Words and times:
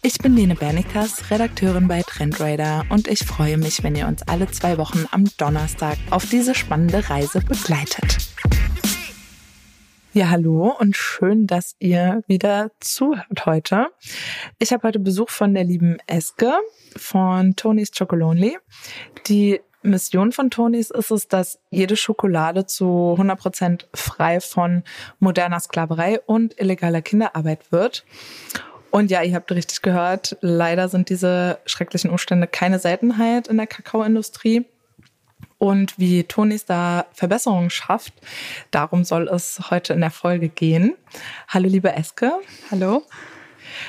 Ich 0.00 0.18
bin 0.18 0.36
Lene 0.36 0.54
Bernikas, 0.54 1.28
Redakteurin 1.28 1.88
bei 1.88 2.02
Trendradar 2.02 2.86
und 2.88 3.08
ich 3.08 3.18
freue 3.26 3.58
mich, 3.58 3.82
wenn 3.82 3.96
ihr 3.96 4.06
uns 4.06 4.22
alle 4.22 4.48
zwei 4.48 4.78
Wochen 4.78 5.06
am 5.10 5.24
Donnerstag 5.38 5.98
auf 6.10 6.24
diese 6.24 6.54
spannende 6.54 7.10
Reise 7.10 7.40
begleitet. 7.40 8.18
Ja, 10.12 10.30
hallo 10.30 10.72
und 10.78 10.96
schön, 10.96 11.48
dass 11.48 11.74
ihr 11.80 12.22
wieder 12.28 12.70
zuhört 12.78 13.44
heute. 13.44 13.88
Ich 14.60 14.72
habe 14.72 14.86
heute 14.86 15.00
Besuch 15.00 15.30
von 15.30 15.52
der 15.52 15.64
lieben 15.64 15.98
Eske 16.06 16.52
von 16.96 17.56
Tony's 17.56 17.90
Chocolonely. 17.90 18.56
Die 19.26 19.60
Mission 19.82 20.32
von 20.32 20.50
Tonys 20.50 20.90
ist 20.90 21.10
es, 21.10 21.28
dass 21.28 21.58
jede 21.70 21.96
Schokolade 21.96 22.66
zu 22.66 23.16
100% 23.18 23.86
frei 23.94 24.40
von 24.40 24.84
moderner 25.18 25.60
Sklaverei 25.60 26.20
und 26.20 26.58
illegaler 26.60 27.02
Kinderarbeit 27.02 27.72
wird. 27.72 28.04
Und 28.90 29.10
ja, 29.10 29.22
ihr 29.22 29.34
habt 29.34 29.52
richtig 29.52 29.82
gehört, 29.82 30.36
leider 30.40 30.88
sind 30.88 31.10
diese 31.10 31.58
schrecklichen 31.66 32.10
Umstände 32.10 32.46
keine 32.46 32.78
Seltenheit 32.78 33.48
in 33.48 33.56
der 33.56 33.66
Kakaoindustrie. 33.66 34.64
Und 35.58 35.98
wie 35.98 36.22
Tonis 36.24 36.64
da 36.64 37.06
Verbesserungen 37.12 37.70
schafft, 37.70 38.14
darum 38.70 39.04
soll 39.04 39.28
es 39.28 39.70
heute 39.70 39.92
in 39.92 40.00
der 40.00 40.10
Folge 40.10 40.48
gehen. 40.48 40.94
Hallo, 41.48 41.68
liebe 41.68 41.92
Eske. 41.92 42.32
Hallo. 42.70 43.02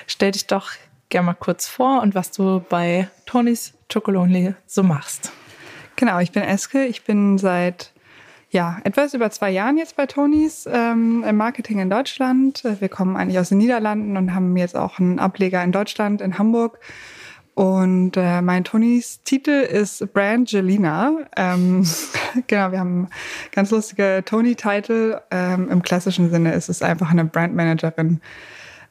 Stell 0.07 0.31
dich 0.31 0.47
doch 0.47 0.71
gerne 1.09 1.27
mal 1.27 1.33
kurz 1.33 1.67
vor 1.67 2.01
und 2.01 2.15
was 2.15 2.31
du 2.31 2.63
bei 2.67 3.07
Tonis 3.25 3.73
Chocolonely 3.91 4.55
so 4.65 4.83
machst. 4.83 5.31
Genau, 5.95 6.19
ich 6.19 6.31
bin 6.31 6.43
Eske. 6.43 6.85
Ich 6.85 7.03
bin 7.03 7.37
seit 7.37 7.91
ja, 8.51 8.79
etwas 8.83 9.13
über 9.13 9.29
zwei 9.29 9.51
Jahren 9.51 9.77
jetzt 9.77 9.95
bei 9.95 10.07
Tonys 10.07 10.67
ähm, 10.71 11.23
im 11.27 11.37
Marketing 11.37 11.79
in 11.79 11.89
Deutschland. 11.89 12.63
Wir 12.79 12.89
kommen 12.89 13.15
eigentlich 13.15 13.37
aus 13.37 13.49
den 13.49 13.59
Niederlanden 13.59 14.17
und 14.17 14.33
haben 14.33 14.57
jetzt 14.57 14.75
auch 14.75 14.99
einen 14.99 15.19
Ableger 15.19 15.63
in 15.63 15.71
Deutschland, 15.71 16.21
in 16.21 16.39
Hamburg. 16.39 16.79
Und 17.53 18.15
äh, 18.15 18.41
mein 18.41 18.63
Tonys 18.63 19.21
Titel 19.23 19.51
ist 19.51 20.13
Brangelina. 20.13 21.27
Ähm, 21.35 21.85
genau, 22.47 22.71
wir 22.71 22.79
haben 22.79 23.09
ganz 23.51 23.69
lustige 23.69 24.23
Tony-Titel. 24.25 25.19
Ähm, 25.29 25.69
Im 25.69 25.81
klassischen 25.81 26.31
Sinne 26.31 26.53
ist 26.53 26.69
es 26.69 26.81
einfach 26.81 27.11
eine 27.11 27.25
Brandmanagerin 27.25 28.21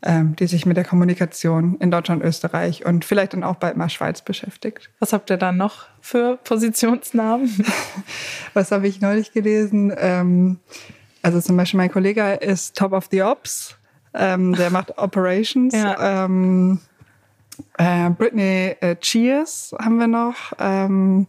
ähm, 0.02 0.36
die 0.36 0.46
sich 0.46 0.64
mit 0.64 0.76
der 0.76 0.84
Kommunikation 0.84 1.76
in 1.80 1.90
Deutschland, 1.90 2.22
Österreich 2.22 2.84
und 2.86 3.04
vielleicht 3.04 3.32
dann 3.32 3.42
auch 3.42 3.56
bald 3.56 3.76
mal 3.76 3.88
Schweiz 3.88 4.22
beschäftigt. 4.22 4.90
Was 5.00 5.12
habt 5.12 5.30
ihr 5.30 5.36
dann 5.36 5.56
noch 5.56 5.86
für 6.00 6.36
Positionsnamen? 6.44 7.64
Was 8.54 8.70
habe 8.70 8.86
ich 8.86 9.00
neulich 9.00 9.32
gelesen? 9.32 9.92
Ähm, 9.96 10.60
also 11.22 11.40
zum 11.40 11.56
Beispiel 11.56 11.78
mein 11.78 11.90
Kollege 11.90 12.34
ist 12.34 12.76
Top 12.76 12.92
of 12.92 13.08
the 13.10 13.22
Ops, 13.22 13.76
ähm, 14.14 14.54
der 14.54 14.70
macht 14.70 14.96
Operations. 14.98 15.74
Ja. 15.74 16.24
Ähm, 16.24 16.80
äh, 17.76 18.10
Britney 18.10 18.76
äh, 18.80 18.96
Cheers 18.96 19.74
haben 19.80 19.98
wir 19.98 20.06
noch. 20.06 20.52
Ähm, 20.58 21.26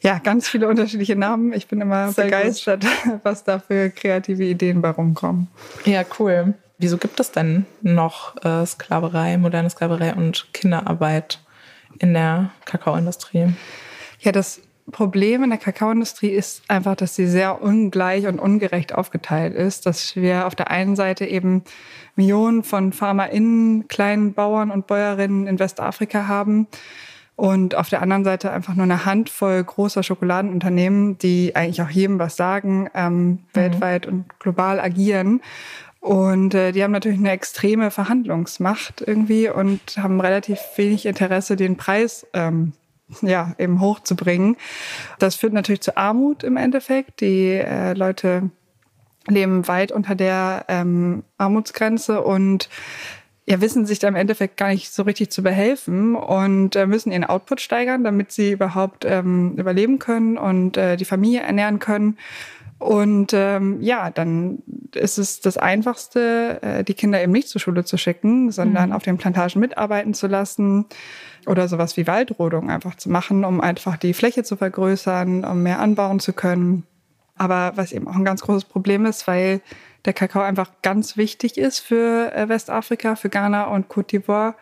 ja, 0.00 0.18
ganz 0.18 0.48
viele 0.48 0.68
unterschiedliche 0.68 1.16
Namen. 1.16 1.52
Ich 1.52 1.66
bin 1.66 1.80
immer 1.80 2.12
Sehr 2.12 2.24
begeistert, 2.24 2.86
gut. 3.04 3.20
was 3.22 3.44
da 3.44 3.58
für 3.58 3.90
kreative 3.90 4.44
Ideen 4.44 4.80
bei 4.80 4.90
rumkommen. 4.90 5.48
Ja, 5.84 6.04
cool. 6.18 6.54
Wieso 6.78 6.98
gibt 6.98 7.20
es 7.20 7.32
denn 7.32 7.66
noch 7.82 8.36
äh, 8.44 8.66
Sklaverei, 8.66 9.38
moderne 9.38 9.70
Sklaverei 9.70 10.14
und 10.14 10.48
Kinderarbeit 10.52 11.40
in 11.98 12.12
der 12.12 12.50
Kakaoindustrie? 12.66 13.54
Ja, 14.20 14.32
das 14.32 14.60
Problem 14.92 15.42
in 15.42 15.50
der 15.50 15.58
Kakaoindustrie 15.58 16.28
ist 16.28 16.62
einfach, 16.68 16.94
dass 16.94 17.16
sie 17.16 17.26
sehr 17.26 17.60
ungleich 17.60 18.26
und 18.26 18.38
ungerecht 18.38 18.94
aufgeteilt 18.94 19.54
ist. 19.54 19.86
Dass 19.86 20.14
wir 20.16 20.46
auf 20.46 20.54
der 20.54 20.70
einen 20.70 20.96
Seite 20.96 21.24
eben 21.24 21.64
Millionen 22.14 22.62
von 22.62 22.92
FarmerInnen, 22.92 23.88
kleinen 23.88 24.34
Bauern 24.34 24.70
und 24.70 24.86
Bäuerinnen 24.86 25.46
in 25.46 25.58
Westafrika 25.58 26.28
haben 26.28 26.68
und 27.36 27.74
auf 27.74 27.90
der 27.90 28.00
anderen 28.00 28.24
Seite 28.24 28.50
einfach 28.50 28.74
nur 28.74 28.84
eine 28.84 29.04
Handvoll 29.04 29.62
großer 29.62 30.02
Schokoladenunternehmen, 30.02 31.18
die 31.18 31.54
eigentlich 31.54 31.82
auch 31.82 31.90
jedem 31.90 32.18
was 32.18 32.36
sagen, 32.36 32.88
ähm, 32.94 33.26
mhm. 33.26 33.38
weltweit 33.52 34.06
und 34.06 34.24
global 34.40 34.80
agieren. 34.80 35.42
Und 36.06 36.54
äh, 36.54 36.70
die 36.70 36.84
haben 36.84 36.92
natürlich 36.92 37.18
eine 37.18 37.32
extreme 37.32 37.90
Verhandlungsmacht 37.90 39.02
irgendwie 39.04 39.48
und 39.48 39.80
haben 39.96 40.20
relativ 40.20 40.60
wenig 40.76 41.04
Interesse, 41.04 41.56
den 41.56 41.76
Preis 41.76 42.24
ähm, 42.32 42.74
ja 43.22 43.56
eben 43.58 43.80
hochzubringen. 43.80 44.56
Das 45.18 45.34
führt 45.34 45.52
natürlich 45.52 45.80
zu 45.80 45.96
Armut 45.96 46.44
im 46.44 46.56
Endeffekt. 46.56 47.20
Die 47.20 47.54
äh, 47.54 47.94
Leute 47.94 48.50
leben 49.26 49.66
weit 49.66 49.90
unter 49.90 50.14
der 50.14 50.66
ähm, 50.68 51.24
Armutsgrenze 51.38 52.22
und 52.22 52.68
ja, 53.44 53.60
wissen 53.60 53.84
sich 53.84 53.98
da 53.98 54.06
im 54.06 54.14
Endeffekt 54.14 54.56
gar 54.56 54.68
nicht 54.68 54.92
so 54.92 55.02
richtig 55.02 55.30
zu 55.30 55.42
behelfen 55.42 56.14
und 56.14 56.76
äh, 56.76 56.86
müssen 56.86 57.10
ihren 57.10 57.24
Output 57.24 57.60
steigern, 57.60 58.04
damit 58.04 58.30
sie 58.30 58.52
überhaupt 58.52 59.04
ähm, 59.04 59.54
überleben 59.56 59.98
können 59.98 60.38
und 60.38 60.76
äh, 60.76 60.96
die 60.96 61.04
Familie 61.04 61.40
ernähren 61.40 61.80
können. 61.80 62.16
Und 62.78 63.32
ähm, 63.32 63.80
ja, 63.80 64.10
dann 64.10 64.62
ist 64.94 65.18
es 65.18 65.40
das 65.40 65.56
Einfachste, 65.56 66.60
äh, 66.62 66.84
die 66.84 66.94
Kinder 66.94 67.22
eben 67.22 67.32
nicht 67.32 67.48
zur 67.48 67.60
Schule 67.60 67.84
zu 67.84 67.96
schicken, 67.96 68.50
sondern 68.50 68.90
mhm. 68.90 68.94
auf 68.94 69.02
den 69.02 69.16
Plantagen 69.16 69.60
mitarbeiten 69.60 70.12
zu 70.12 70.26
lassen 70.26 70.84
oder 71.46 71.68
sowas 71.68 71.96
wie 71.96 72.06
Waldrodung 72.06 72.70
einfach 72.70 72.96
zu 72.96 73.10
machen, 73.10 73.44
um 73.44 73.60
einfach 73.60 73.96
die 73.96 74.12
Fläche 74.12 74.42
zu 74.42 74.56
vergrößern, 74.56 75.44
um 75.44 75.62
mehr 75.62 75.80
anbauen 75.80 76.20
zu 76.20 76.34
können. 76.34 76.84
Aber 77.36 77.72
was 77.76 77.92
eben 77.92 78.08
auch 78.08 78.14
ein 78.14 78.24
ganz 78.24 78.42
großes 78.42 78.64
Problem 78.64 79.06
ist, 79.06 79.26
weil 79.26 79.60
der 80.04 80.12
Kakao 80.12 80.42
einfach 80.42 80.70
ganz 80.82 81.16
wichtig 81.16 81.56
ist 81.56 81.80
für 81.80 82.32
äh, 82.34 82.48
Westafrika, 82.48 83.16
für 83.16 83.30
Ghana 83.30 83.64
und 83.64 83.88
Côte 83.88 84.20
d'Ivoire, 84.20 84.54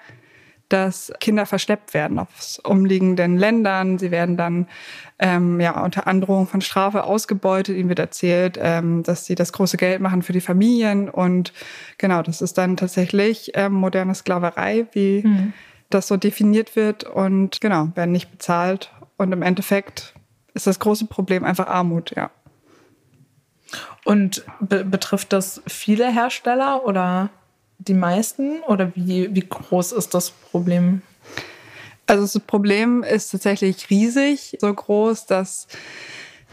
dass 0.69 1.13
Kinder 1.21 1.47
verschleppt 1.47 1.95
werden 1.95 2.19
aus 2.19 2.61
umliegenden 2.65 3.37
Ländern. 3.37 3.99
Sie 3.99 4.11
werden 4.11 4.37
dann 4.37 4.67
ähm, 5.19 5.61
ja 5.61 5.83
unter 5.83 6.07
Androhung 6.07 6.47
von 6.47 6.61
Strafe 6.61 7.05
ausgebeutet. 7.05 7.77
Ihnen 7.77 7.89
wird 7.89 7.99
erzählt, 7.99 8.59
ähm, 8.61 9.03
dass 9.03 9.27
sie 9.27 9.35
das 9.35 9.53
große 9.53 9.77
Geld 9.77 10.01
machen 10.01 10.23
für 10.23 10.33
die 10.33 10.41
Familien 10.41 11.09
und 11.09 11.53
genau, 11.99 12.23
das 12.23 12.43
ist 12.43 12.59
dann 12.59 12.77
tatsächlich 12.77 13.53
ähm, 13.55 13.73
moderne 13.73 14.15
Sklaverei, 14.15 14.87
wie 14.93 15.23
mhm. 15.25 15.53
das 15.91 16.09
so 16.09 16.17
definiert 16.17 16.77
wird 16.77 17.05
und 17.05 17.61
genau 17.61 17.89
werden 17.95 18.13
nicht 18.13 18.31
bezahlt 18.31 18.91
und 19.17 19.33
im 19.33 19.43
Endeffekt 19.43 20.15
ist 20.55 20.67
das 20.67 20.79
große 20.79 21.07
Problem 21.07 21.45
einfach 21.45 21.67
Armut, 21.67 22.13
ja. 22.17 22.31
Und 24.05 24.45
be 24.61 24.85
betrifft 24.85 25.33
das 25.33 25.63
viele 25.67 26.11
Hersteller 26.13 26.85
oder? 26.85 27.31
Die 27.79 27.95
meisten 27.95 28.61
oder 28.67 28.93
wie, 28.95 29.35
wie 29.35 29.47
groß 29.49 29.93
ist 29.93 30.15
das 30.15 30.31
Problem? 30.31 31.03
Also 32.07 32.23
das 32.23 32.39
Problem 32.41 33.03
ist 33.03 33.31
tatsächlich 33.31 33.89
riesig, 33.91 34.57
so 34.61 34.73
groß, 34.73 35.27
dass 35.27 35.67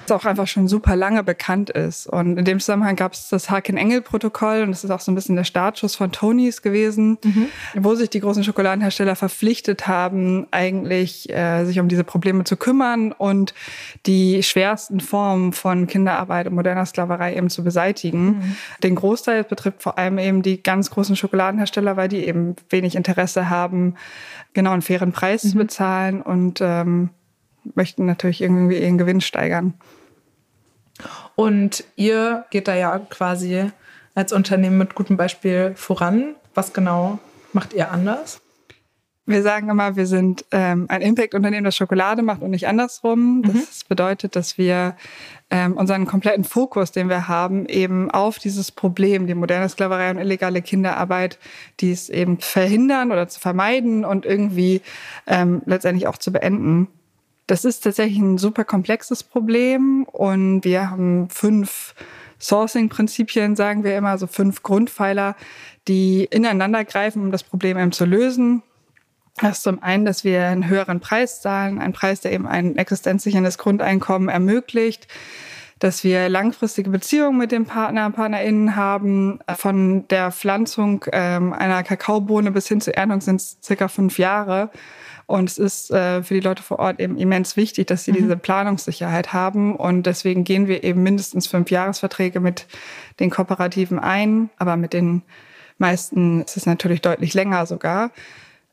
das 0.05 0.11
auch 0.11 0.25
einfach 0.25 0.47
schon 0.47 0.67
super 0.67 0.95
lange 0.95 1.23
bekannt 1.23 1.69
ist. 1.69 2.07
Und 2.07 2.37
in 2.37 2.45
dem 2.45 2.59
Zusammenhang 2.59 2.95
gab 2.95 3.13
es 3.13 3.29
das 3.29 3.49
Haken-Engel-Protokoll 3.49 4.63
und 4.63 4.69
das 4.69 4.83
ist 4.83 4.91
auch 4.91 4.99
so 4.99 5.11
ein 5.11 5.15
bisschen 5.15 5.35
der 5.35 5.43
Startschuss 5.43 5.95
von 5.95 6.11
Tonys 6.11 6.61
gewesen, 6.61 7.17
mhm. 7.23 7.47
wo 7.75 7.95
sich 7.95 8.09
die 8.09 8.19
großen 8.19 8.43
Schokoladenhersteller 8.43 9.15
verpflichtet 9.15 9.87
haben, 9.87 10.47
eigentlich 10.51 11.29
äh, 11.29 11.65
sich 11.65 11.79
um 11.79 11.87
diese 11.87 12.03
Probleme 12.03 12.43
zu 12.43 12.57
kümmern 12.57 13.11
und 13.11 13.53
die 14.05 14.43
schwersten 14.43 14.99
Formen 14.99 15.53
von 15.53 15.87
Kinderarbeit 15.87 16.47
und 16.47 16.55
moderner 16.55 16.85
Sklaverei 16.85 17.35
eben 17.35 17.49
zu 17.49 17.63
beseitigen. 17.63 18.25
Mhm. 18.25 18.55
Den 18.83 18.95
Großteil 18.95 19.43
betrifft 19.43 19.83
vor 19.83 19.97
allem 19.97 20.17
eben 20.17 20.41
die 20.41 20.61
ganz 20.61 20.89
großen 20.89 21.15
Schokoladenhersteller, 21.15 21.97
weil 21.97 22.07
die 22.07 22.25
eben 22.25 22.55
wenig 22.69 22.95
Interesse 22.95 23.49
haben, 23.49 23.95
genau 24.53 24.71
einen 24.71 24.81
fairen 24.81 25.11
Preis 25.11 25.43
mhm. 25.43 25.49
zu 25.49 25.57
bezahlen 25.57 26.21
und 26.21 26.59
ähm, 26.61 27.09
möchten 27.75 28.05
natürlich 28.05 28.41
irgendwie 28.41 28.77
ihren 28.77 28.97
Gewinn 28.97 29.21
steigern. 29.21 29.73
Und 31.35 31.83
ihr 31.95 32.45
geht 32.49 32.67
da 32.67 32.75
ja 32.75 32.99
quasi 32.99 33.71
als 34.15 34.33
Unternehmen 34.33 34.77
mit 34.77 34.95
gutem 34.95 35.17
Beispiel 35.17 35.73
voran. 35.75 36.35
Was 36.53 36.73
genau 36.73 37.19
macht 37.53 37.73
ihr 37.73 37.91
anders? 37.91 38.41
Wir 39.25 39.43
sagen 39.43 39.69
immer, 39.69 39.95
wir 39.95 40.07
sind 40.07 40.45
ähm, 40.51 40.87
ein 40.89 41.01
Impact-Unternehmen, 41.01 41.63
das 41.63 41.75
Schokolade 41.75 42.21
macht 42.21 42.41
und 42.41 42.49
nicht 42.49 42.67
andersrum. 42.67 43.43
Das 43.43 43.53
mhm. 43.53 43.87
bedeutet, 43.87 44.35
dass 44.35 44.57
wir 44.57 44.95
ähm, 45.51 45.77
unseren 45.77 46.07
kompletten 46.07 46.43
Fokus, 46.43 46.91
den 46.91 47.07
wir 47.07 47.27
haben, 47.27 47.67
eben 47.67 48.09
auf 48.09 48.39
dieses 48.39 48.71
Problem, 48.71 49.27
die 49.27 49.35
moderne 49.35 49.69
Sklaverei 49.69 50.09
und 50.09 50.17
illegale 50.17 50.61
Kinderarbeit, 50.61 51.37
die 51.79 51.91
es 51.91 52.09
eben 52.09 52.39
verhindern 52.39 53.11
oder 53.11 53.27
zu 53.27 53.39
vermeiden 53.39 54.05
und 54.05 54.25
irgendwie 54.25 54.81
ähm, 55.27 55.61
letztendlich 55.65 56.07
auch 56.07 56.17
zu 56.17 56.33
beenden 56.33 56.87
Das 57.51 57.65
ist 57.65 57.81
tatsächlich 57.81 58.17
ein 58.17 58.37
super 58.37 58.63
komplexes 58.63 59.23
Problem 59.23 60.05
und 60.05 60.63
wir 60.63 60.89
haben 60.89 61.27
fünf 61.29 61.93
Sourcing-Prinzipien, 62.39 63.57
sagen 63.57 63.83
wir 63.83 63.97
immer, 63.97 64.17
so 64.17 64.25
fünf 64.25 64.63
Grundpfeiler, 64.63 65.35
die 65.85 66.23
ineinander 66.31 66.85
greifen, 66.85 67.23
um 67.23 67.29
das 67.29 67.43
Problem 67.43 67.77
eben 67.77 67.91
zu 67.91 68.05
lösen. 68.05 68.63
Das 69.41 69.57
ist 69.57 69.63
zum 69.63 69.83
einen, 69.83 70.05
dass 70.05 70.23
wir 70.23 70.45
einen 70.45 70.69
höheren 70.69 71.01
Preis 71.01 71.41
zahlen, 71.41 71.79
einen 71.79 71.91
Preis, 71.91 72.21
der 72.21 72.31
eben 72.31 72.47
ein 72.47 72.77
existenzsicherndes 72.77 73.57
Grundeinkommen 73.57 74.29
ermöglicht, 74.29 75.09
dass 75.79 76.05
wir 76.05 76.29
langfristige 76.29 76.89
Beziehungen 76.89 77.37
mit 77.37 77.51
dem 77.51 77.65
Partner, 77.65 78.11
PartnerInnen 78.11 78.77
haben. 78.77 79.39
Von 79.57 80.07
der 80.07 80.31
Pflanzung 80.31 81.03
ähm, 81.11 81.51
einer 81.51 81.83
Kakaobohne 81.83 82.51
bis 82.51 82.69
hin 82.69 82.79
zur 82.79 82.93
Erntung 82.93 83.19
sind 83.19 83.41
es 83.41 83.57
circa 83.61 83.89
fünf 83.89 84.19
Jahre. 84.19 84.69
Und 85.25 85.49
es 85.49 85.57
ist 85.57 85.91
äh, 85.91 86.23
für 86.23 86.33
die 86.33 86.39
Leute 86.39 86.63
vor 86.63 86.79
Ort 86.79 86.99
eben 86.99 87.17
immens 87.17 87.55
wichtig, 87.55 87.87
dass 87.87 88.03
sie 88.03 88.11
mhm. 88.11 88.17
diese 88.17 88.37
Planungssicherheit 88.37 89.33
haben. 89.33 89.75
Und 89.75 90.03
deswegen 90.03 90.43
gehen 90.43 90.67
wir 90.67 90.83
eben 90.83 91.03
mindestens 91.03 91.47
fünf 91.47 91.71
Jahresverträge 91.71 92.39
mit 92.39 92.67
den 93.19 93.29
Kooperativen 93.29 93.99
ein. 93.99 94.49
Aber 94.57 94.75
mit 94.75 94.93
den 94.93 95.23
meisten 95.77 96.41
ist 96.41 96.57
es 96.57 96.65
natürlich 96.65 97.01
deutlich 97.01 97.33
länger 97.33 97.65
sogar. 97.65 98.11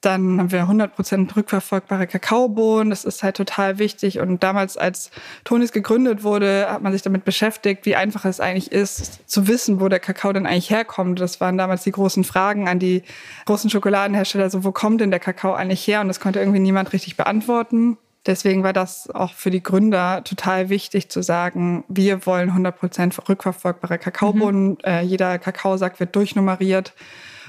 Dann 0.00 0.38
haben 0.38 0.52
wir 0.52 0.64
100% 0.64 1.34
rückverfolgbare 1.34 2.06
Kakaobohnen. 2.06 2.90
Das 2.90 3.04
ist 3.04 3.24
halt 3.24 3.36
total 3.36 3.78
wichtig. 3.78 4.20
Und 4.20 4.44
damals, 4.44 4.76
als 4.76 5.10
Tonis 5.42 5.72
gegründet 5.72 6.22
wurde, 6.22 6.68
hat 6.70 6.82
man 6.82 6.92
sich 6.92 7.02
damit 7.02 7.24
beschäftigt, 7.24 7.84
wie 7.84 7.96
einfach 7.96 8.24
es 8.24 8.38
eigentlich 8.38 8.70
ist, 8.70 9.28
zu 9.28 9.48
wissen, 9.48 9.80
wo 9.80 9.88
der 9.88 9.98
Kakao 9.98 10.32
denn 10.32 10.46
eigentlich 10.46 10.70
herkommt. 10.70 11.18
Das 11.18 11.40
waren 11.40 11.58
damals 11.58 11.82
die 11.82 11.90
großen 11.90 12.22
Fragen 12.22 12.68
an 12.68 12.78
die 12.78 13.02
großen 13.46 13.70
Schokoladenhersteller. 13.70 14.50
So, 14.50 14.62
wo 14.62 14.70
kommt 14.70 15.00
denn 15.00 15.10
der 15.10 15.20
Kakao 15.20 15.54
eigentlich 15.54 15.84
her? 15.86 16.00
Und 16.00 16.08
das 16.08 16.20
konnte 16.20 16.38
irgendwie 16.38 16.60
niemand 16.60 16.92
richtig 16.92 17.16
beantworten. 17.16 17.98
Deswegen 18.26 18.62
war 18.62 18.72
das 18.72 19.08
auch 19.10 19.32
für 19.32 19.50
die 19.50 19.62
Gründer 19.62 20.22
total 20.22 20.68
wichtig 20.68 21.08
zu 21.08 21.22
sagen, 21.22 21.84
wir 21.88 22.26
wollen 22.26 22.50
100% 22.50 23.28
rückverfolgbare 23.28 23.98
Kakaobohnen. 23.98 24.70
Mhm. 24.70 24.78
Äh, 24.84 25.02
jeder 25.02 25.38
Kakaosack 25.38 25.98
wird 25.98 26.14
durchnummeriert. 26.14 26.92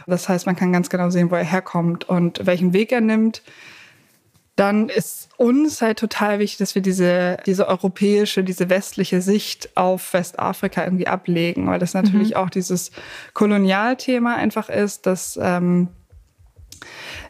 Das 0.09 0.27
heißt, 0.27 0.45
man 0.45 0.55
kann 0.55 0.73
ganz 0.73 0.89
genau 0.89 1.09
sehen, 1.09 1.31
wo 1.31 1.35
er 1.35 1.43
herkommt 1.43 2.07
und 2.07 2.45
welchen 2.45 2.73
Weg 2.73 2.91
er 2.91 3.01
nimmt. 3.01 3.41
Dann 4.55 4.89
ist 4.89 5.29
uns 5.37 5.81
halt 5.81 5.99
total 5.99 6.39
wichtig, 6.39 6.57
dass 6.57 6.75
wir 6.75 6.81
diese, 6.81 7.37
diese 7.45 7.69
europäische, 7.69 8.43
diese 8.43 8.69
westliche 8.69 9.21
Sicht 9.21 9.77
auf 9.77 10.11
Westafrika 10.13 10.83
irgendwie 10.83 11.07
ablegen, 11.07 11.67
weil 11.67 11.79
das 11.79 11.93
natürlich 11.93 12.31
mhm. 12.31 12.35
auch 12.35 12.49
dieses 12.49 12.91
Kolonialthema 13.33 14.35
einfach 14.35 14.67
ist, 14.67 15.05
dass 15.05 15.39
ähm, 15.41 15.87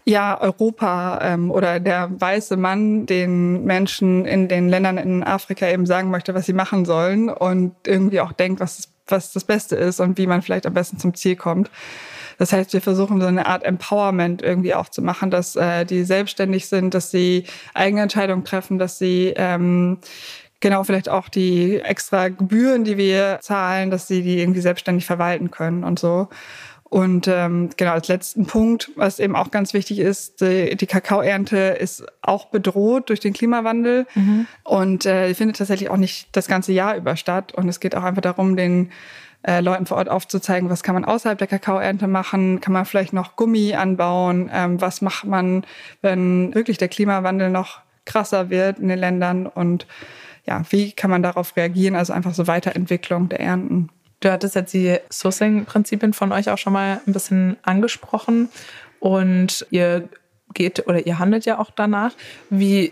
ja 0.05 0.39
Europa 0.41 1.19
ähm, 1.21 1.51
oder 1.51 1.79
der 1.79 2.09
weiße 2.19 2.57
Mann 2.57 3.05
den 3.05 3.63
Menschen 3.63 4.25
in 4.25 4.47
den 4.47 4.69
Ländern 4.69 4.97
in 4.97 5.23
Afrika 5.23 5.67
eben 5.67 5.85
sagen 5.85 6.09
möchte, 6.09 6.33
was 6.33 6.45
sie 6.45 6.53
machen 6.53 6.85
sollen 6.85 7.29
und 7.29 7.75
irgendwie 7.85 8.21
auch 8.21 8.31
denkt, 8.31 8.59
was, 8.59 8.89
was 9.07 9.31
das 9.33 9.43
Beste 9.43 9.75
ist 9.75 9.99
und 9.99 10.17
wie 10.17 10.27
man 10.27 10.41
vielleicht 10.41 10.65
am 10.65 10.73
besten 10.73 10.97
zum 10.97 11.13
Ziel 11.13 11.35
kommt. 11.35 11.69
Das 12.39 12.53
heißt, 12.53 12.73
wir 12.73 12.81
versuchen 12.81 13.21
so 13.21 13.27
eine 13.27 13.45
Art 13.45 13.63
Empowerment 13.63 14.41
irgendwie 14.41 14.73
auch 14.73 14.89
zu 14.89 15.01
machen, 15.03 15.29
dass 15.29 15.55
äh, 15.55 15.85
die 15.85 16.03
selbstständig 16.03 16.67
sind, 16.67 16.93
dass 16.93 17.11
sie 17.11 17.43
eigene 17.73 18.01
Entscheidungen 18.01 18.45
treffen, 18.45 18.79
dass 18.79 18.97
sie 18.97 19.33
ähm, 19.35 19.99
genau 20.61 20.83
vielleicht 20.83 21.09
auch 21.09 21.29
die 21.29 21.79
extra 21.79 22.29
Gebühren, 22.29 22.85
die 22.85 22.97
wir 22.97 23.39
zahlen, 23.41 23.91
dass 23.91 24.07
sie 24.07 24.23
die 24.23 24.39
irgendwie 24.39 24.61
selbstständig 24.61 25.05
verwalten 25.05 25.51
können 25.51 25.83
und 25.83 25.99
so. 25.99 26.29
Und 26.83 27.27
ähm, 27.27 27.69
genau 27.77 27.91
als 27.91 28.07
letzten 28.07 28.47
Punkt, 28.47 28.89
was 28.95 29.19
eben 29.19 29.35
auch 29.35 29.51
ganz 29.51 29.73
wichtig 29.75 29.99
ist, 29.99 30.41
die, 30.41 30.75
die 30.75 30.87
Kakaoernte 30.87 31.57
ist 31.57 32.03
auch 32.23 32.47
bedroht 32.47 33.09
durch 33.09 33.19
den 33.19 33.33
Klimawandel 33.33 34.07
mhm. 34.15 34.47
und 34.63 35.05
äh, 35.05 35.35
findet 35.35 35.57
tatsächlich 35.57 35.89
auch 35.91 35.97
nicht 35.97 36.29
das 36.31 36.47
ganze 36.47 36.71
Jahr 36.71 36.95
über 36.95 37.15
statt. 37.15 37.53
Und 37.53 37.69
es 37.69 37.79
geht 37.79 37.95
auch 37.95 38.03
einfach 38.03 38.23
darum, 38.23 38.57
den 38.57 38.89
äh, 39.43 39.61
Leuten 39.61 39.85
vor 39.85 39.97
Ort 39.97 40.09
aufzuzeigen, 40.09 40.69
was 40.69 40.83
kann 40.83 40.95
man 40.95 41.05
außerhalb 41.05 41.37
der 41.37 41.47
Kakaoernte 41.47 42.07
machen, 42.07 42.59
kann 42.59 42.73
man 42.73 42.85
vielleicht 42.85 43.13
noch 43.13 43.35
Gummi 43.35 43.73
anbauen, 43.73 44.49
ähm, 44.53 44.81
was 44.81 45.01
macht 45.01 45.25
man, 45.25 45.65
wenn 46.01 46.53
wirklich 46.53 46.77
der 46.77 46.89
Klimawandel 46.89 47.49
noch 47.49 47.79
krasser 48.05 48.49
wird 48.49 48.79
in 48.79 48.89
den 48.89 48.99
Ländern? 48.99 49.47
Und 49.47 49.87
ja, 50.45 50.63
wie 50.69 50.91
kann 50.91 51.09
man 51.09 51.23
darauf 51.23 51.55
reagieren, 51.55 51.95
also 51.95 52.11
einfach 52.11 52.33
so 52.33 52.47
Weiterentwicklung 52.47 53.29
der 53.29 53.39
Ernten. 53.39 53.89
Du 54.19 54.31
hattest 54.31 54.55
jetzt 54.55 54.73
die 54.73 54.97
Sourcing-Prinzipien 55.09 56.13
von 56.13 56.31
euch 56.31 56.49
auch 56.49 56.57
schon 56.57 56.73
mal 56.73 56.99
ein 57.07 57.13
bisschen 57.13 57.55
angesprochen. 57.61 58.49
Und 58.99 59.65
ihr 59.69 60.09
geht 60.53 60.87
oder 60.87 61.05
ihr 61.05 61.19
handelt 61.19 61.45
ja 61.45 61.59
auch 61.59 61.71
danach. 61.73 62.11
Wie 62.49 62.91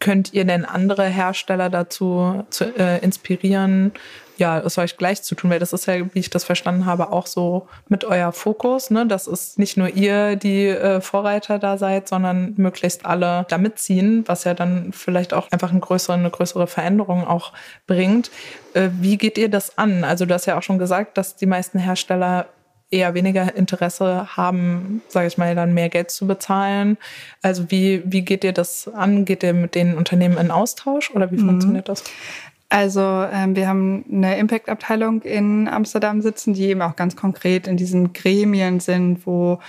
könnt 0.00 0.34
ihr 0.34 0.44
denn 0.44 0.64
andere 0.64 1.04
Hersteller 1.04 1.70
dazu 1.70 2.44
zu, 2.50 2.64
äh, 2.76 2.98
inspirieren, 3.04 3.92
ja, 4.36 4.58
es 4.58 4.78
euch 4.78 4.96
gleich 4.96 5.22
zu 5.22 5.34
tun, 5.34 5.50
weil 5.50 5.58
das 5.58 5.72
ist 5.72 5.86
ja, 5.86 5.94
wie 6.14 6.18
ich 6.18 6.30
das 6.30 6.44
verstanden 6.44 6.86
habe, 6.86 7.12
auch 7.12 7.26
so 7.26 7.68
mit 7.88 8.04
euer 8.04 8.32
Fokus. 8.32 8.90
Ne? 8.90 9.06
Das 9.06 9.26
ist 9.26 9.58
nicht 9.58 9.76
nur 9.76 9.88
ihr, 9.88 10.36
die 10.36 10.68
äh, 10.68 11.00
Vorreiter 11.00 11.58
da 11.58 11.78
seid, 11.78 12.08
sondern 12.08 12.54
möglichst 12.56 13.06
alle 13.06 13.46
da 13.48 13.58
mitziehen, 13.58 14.24
was 14.26 14.44
ja 14.44 14.54
dann 14.54 14.92
vielleicht 14.92 15.34
auch 15.34 15.50
einfach 15.52 15.70
eine 15.70 15.80
größere, 15.80 16.14
eine 16.14 16.30
größere 16.30 16.66
Veränderung 16.66 17.26
auch 17.26 17.52
bringt. 17.86 18.30
Äh, 18.74 18.90
wie 19.00 19.16
geht 19.16 19.38
ihr 19.38 19.48
das 19.48 19.78
an? 19.78 20.04
Also 20.04 20.26
du 20.26 20.34
hast 20.34 20.46
ja 20.46 20.58
auch 20.58 20.62
schon 20.62 20.78
gesagt, 20.78 21.16
dass 21.16 21.36
die 21.36 21.46
meisten 21.46 21.78
Hersteller 21.78 22.46
eher 22.90 23.14
weniger 23.14 23.56
Interesse 23.56 24.36
haben, 24.36 25.02
sage 25.08 25.26
ich 25.26 25.38
mal, 25.38 25.54
dann 25.54 25.74
mehr 25.74 25.88
Geld 25.88 26.10
zu 26.10 26.26
bezahlen. 26.26 26.96
Also 27.42 27.70
wie, 27.70 28.02
wie 28.04 28.22
geht 28.22 28.44
ihr 28.44 28.52
das 28.52 28.88
an? 28.88 29.24
Geht 29.24 29.42
ihr 29.42 29.54
mit 29.54 29.74
den 29.74 29.96
Unternehmen 29.96 30.38
in 30.38 30.50
Austausch 30.50 31.10
oder 31.10 31.30
wie 31.30 31.36
mhm. 31.36 31.46
funktioniert 31.46 31.88
das? 31.88 32.04
Also 32.74 33.24
ähm, 33.32 33.54
wir 33.54 33.68
haben 33.68 34.04
eine 34.10 34.36
Impact-Abteilung 34.36 35.22
in 35.22 35.68
Amsterdam 35.68 36.20
sitzen, 36.22 36.54
die 36.54 36.64
eben 36.64 36.82
auch 36.82 36.96
ganz 36.96 37.14
konkret 37.14 37.68
in 37.68 37.76
diesen 37.76 38.12
Gremien 38.12 38.80
sind, 38.80 39.28
wo 39.28 39.60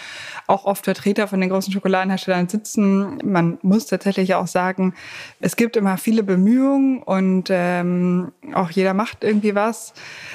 auch 0.48 0.66
oft 0.66 0.86
Vertreter 0.86 1.28
von 1.28 1.40
den 1.40 1.52
großen 1.52 1.72
Schokoladenherstellern 1.72 2.50
sitzen. 2.50 3.20
Man 3.24 3.60
muss 3.62 3.86
tatsächlich 3.86 4.34
auch 4.34 4.48
sagen, 4.48 4.96
es 5.40 5.56
gibt 5.56 5.78
immer 5.78 6.00
viele 6.00 6.24
Bemühungen 6.24 7.04
und 7.04 7.50
ähm, 7.52 8.32
auch 8.56 8.72
jeder 8.72 8.96
macht 8.96 9.24
irgendwie 9.24 9.54
was. 9.54 9.94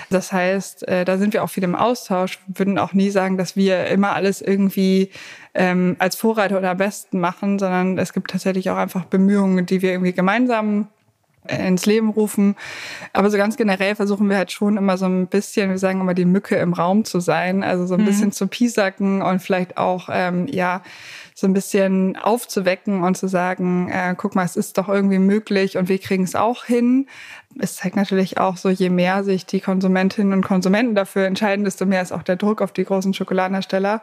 Das 0.08 0.32
heißt, 0.32 0.86
äh, 0.86 1.04
da 1.04 1.18
sind 1.18 1.32
wir 1.32 1.42
auch 1.42 1.50
viel 1.50 1.64
im 1.64 1.74
Austausch, 1.74 2.38
würden 2.46 2.78
auch 2.78 2.92
nie 2.92 3.10
sagen, 3.10 3.36
dass 3.36 3.56
wir 3.56 3.86
immer 3.86 4.12
alles 4.14 4.40
irgendwie 4.40 5.10
ähm, 5.54 5.96
als 5.98 6.14
Vorreiter 6.14 6.58
oder 6.58 6.70
am 6.70 6.76
besten 6.76 7.18
machen, 7.18 7.58
sondern 7.58 7.98
es 7.98 8.12
gibt 8.12 8.30
tatsächlich 8.30 8.70
auch 8.70 8.76
einfach 8.76 9.06
Bemühungen, 9.06 9.66
die 9.66 9.82
wir 9.82 9.90
irgendwie 9.90 10.12
gemeinsam 10.12 10.86
ins 11.48 11.86
Leben 11.86 12.10
rufen. 12.10 12.56
Aber 13.12 13.30
so 13.30 13.36
ganz 13.36 13.56
generell 13.56 13.94
versuchen 13.94 14.28
wir 14.28 14.36
halt 14.36 14.52
schon 14.52 14.76
immer 14.76 14.96
so 14.98 15.06
ein 15.06 15.26
bisschen, 15.26 15.70
wir 15.70 15.78
sagen 15.78 16.00
immer, 16.00 16.14
die 16.14 16.26
Mücke 16.26 16.56
im 16.56 16.72
Raum 16.72 17.04
zu 17.04 17.20
sein. 17.20 17.62
Also 17.62 17.86
so 17.86 17.94
ein 17.94 18.02
mhm. 18.02 18.06
bisschen 18.06 18.32
zu 18.32 18.46
piesacken 18.46 19.22
und 19.22 19.40
vielleicht 19.40 19.78
auch, 19.78 20.08
ähm, 20.12 20.46
ja, 20.48 20.82
so 21.34 21.46
ein 21.46 21.54
bisschen 21.54 22.16
aufzuwecken 22.16 23.02
und 23.02 23.16
zu 23.16 23.26
sagen, 23.26 23.88
äh, 23.88 24.14
guck 24.16 24.34
mal, 24.34 24.44
es 24.44 24.56
ist 24.56 24.76
doch 24.76 24.90
irgendwie 24.90 25.18
möglich 25.18 25.78
und 25.78 25.88
wir 25.88 25.98
kriegen 25.98 26.24
es 26.24 26.34
auch 26.34 26.64
hin. 26.64 27.06
Es 27.58 27.76
zeigt 27.76 27.96
natürlich 27.96 28.36
auch 28.36 28.58
so, 28.58 28.68
je 28.68 28.90
mehr 28.90 29.24
sich 29.24 29.46
die 29.46 29.60
Konsumentinnen 29.60 30.34
und 30.34 30.44
Konsumenten 30.44 30.94
dafür 30.94 31.24
entscheiden, 31.24 31.64
desto 31.64 31.86
mehr 31.86 32.02
ist 32.02 32.12
auch 32.12 32.22
der 32.22 32.36
Druck 32.36 32.60
auf 32.60 32.72
die 32.72 32.84
großen 32.84 33.14
Schokoladenhersteller. 33.14 34.02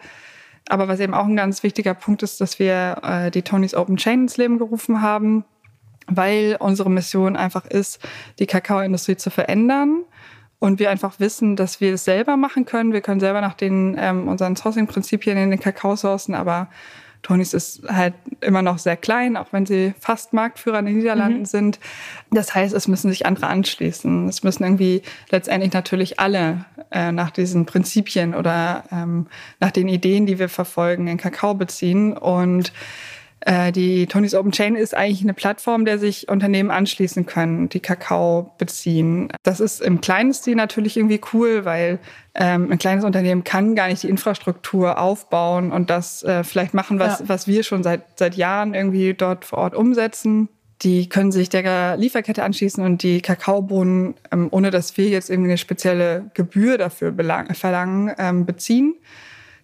Aber 0.68 0.88
was 0.88 1.00
eben 1.00 1.14
auch 1.14 1.26
ein 1.26 1.36
ganz 1.36 1.62
wichtiger 1.62 1.94
Punkt 1.94 2.24
ist, 2.24 2.42
dass 2.42 2.58
wir 2.58 2.98
äh, 3.04 3.32
die 3.32 3.44
Tonys 3.44 3.76
Open 3.76 3.98
Chain 3.98 4.24
ins 4.24 4.38
Leben 4.38 4.58
gerufen 4.58 5.02
haben 5.02 5.46
weil 6.08 6.58
unsere 6.60 6.90
Mission 6.90 7.36
einfach 7.36 7.66
ist, 7.66 8.00
die 8.40 8.48
Kakaoindustrie 8.48 9.18
zu 9.18 9.30
verändern. 9.30 10.04
Und 10.60 10.80
wir 10.80 10.90
einfach 10.90 11.20
wissen, 11.20 11.56
dass 11.56 11.82
wir 11.82 11.94
es 11.94 12.06
selber 12.06 12.36
machen 12.36 12.66
können. 12.66 12.92
Wir 12.92 13.02
können 13.02 13.20
selber 13.20 13.42
nach 13.42 13.54
den 13.54 13.96
ähm, 14.00 14.28
unseren 14.28 14.56
Sourcing-Prinzipien 14.56 15.38
in 15.38 15.52
den 15.52 15.60
Kakao 15.60 15.96
sourcen, 15.96 16.34
aber 16.34 16.70
Tonys 17.22 17.54
ist 17.54 17.84
halt 17.88 18.14
immer 18.42 18.62
noch 18.62 18.78
sehr 18.78 18.96
klein, 18.96 19.38
auch 19.38 19.48
wenn 19.52 19.66
sie 19.66 19.94
fast 20.00 20.34
Marktführer 20.34 20.80
in 20.80 20.86
den 20.86 20.98
Niederlanden 20.98 21.40
mhm. 21.40 21.46
sind. 21.46 21.80
Das 22.32 22.56
heißt, 22.56 22.74
es 22.74 22.88
müssen 22.88 23.10
sich 23.10 23.26
andere 23.26 23.48
anschließen. 23.48 24.28
Es 24.28 24.44
müssen 24.44 24.64
irgendwie 24.64 25.02
letztendlich 25.30 25.74
natürlich 25.74 26.20
alle 26.20 26.66
äh, 26.92 27.12
nach 27.12 27.32
diesen 27.32 27.66
Prinzipien 27.66 28.34
oder 28.34 28.84
ähm, 28.92 29.28
nach 29.60 29.72
den 29.72 29.90
Ideen, 29.90 30.26
die 30.26 30.40
wir 30.40 30.50
verfolgen, 30.50 31.06
den 31.06 31.18
Kakao 31.18 31.54
beziehen. 31.54 32.16
Und 32.16 32.72
die 33.46 34.08
Tonys 34.08 34.34
Open 34.34 34.52
Chain 34.52 34.76
ist 34.76 34.96
eigentlich 34.96 35.22
eine 35.22 35.34
Plattform, 35.34 35.86
der 35.86 36.00
sich 36.00 36.28
Unternehmen 36.28 36.72
anschließen 36.72 37.26
können, 37.26 37.70
die 37.70 37.80
Kakao 37.80 38.52
beziehen. 38.58 39.32
Das 39.44 39.60
ist 39.60 39.82
im 39.82 40.02
kleinen 40.02 40.34
Stil 40.34 40.56
natürlich 40.56 40.98
irgendwie 40.98 41.22
cool, 41.34 41.64
weil 41.64 42.00
ähm, 42.34 42.72
ein 42.72 42.78
kleines 42.78 43.06
Unternehmen 43.06 43.44
kann 43.44 43.76
gar 43.76 43.88
nicht 43.88 44.04
die 44.04 44.10
Infrastruktur 44.10 45.00
aufbauen 45.00 45.72
und 45.72 45.90
das 45.90 46.24
äh, 46.24 46.44
vielleicht 46.44 46.74
machen, 46.74 47.00
was, 47.00 47.20
ja. 47.20 47.30
was 47.30 47.48
wir 47.48 47.64
schon 47.64 47.84
seit, 47.84 48.20
seit 48.20 48.36
Jahren 48.36 48.74
irgendwie 48.74 49.14
dort 49.14 49.46
vor 49.46 49.60
Ort 49.60 49.76
umsetzen. 49.76 50.50
Die 50.84 51.10
können 51.10 51.32
sich 51.32 51.50
der 51.50 51.98
Lieferkette 51.98 52.44
anschließen 52.44 52.84
und 52.84 53.02
die 53.02 53.22
Kakaobohnen, 53.22 54.16
ähm, 54.32 54.48
ohne 54.52 54.72
dass 54.72 54.98
wir 54.98 55.10
jetzt 55.10 55.30
irgendwie 55.30 55.52
eine 55.52 55.58
spezielle 55.58 56.30
Gebühr 56.34 56.78
dafür 56.78 57.14
verlangen, 57.54 58.12
ähm, 58.18 58.46
beziehen. 58.46 58.96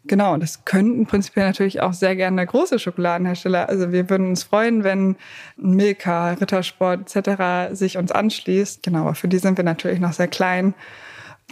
Genau, 0.05 0.36
das 0.36 0.65
könnten 0.65 1.05
prinzipiell 1.05 1.45
natürlich 1.45 1.81
auch 1.81 1.93
sehr 1.93 2.15
gerne 2.15 2.45
große 2.45 2.77
Schokoladenhersteller. 2.77 3.69
Also 3.69 3.93
wir 3.93 4.10
würden 4.10 4.27
uns 4.27 4.43
freuen, 4.43 4.83
wenn 4.83 5.15
Milka, 5.55 6.31
Rittersport 6.31 7.15
etc. 7.15 7.74
sich 7.74 7.98
uns 7.98 8.12
anschließt. 8.12 8.83
Genau, 8.83 9.01
aber 9.01 9.15
für 9.15 9.29
die 9.29 9.38
sind 9.38 9.57
wir 9.57 9.63
natürlich 9.63 10.01
noch 10.01 10.12
sehr 10.12 10.27
klein. 10.27 10.74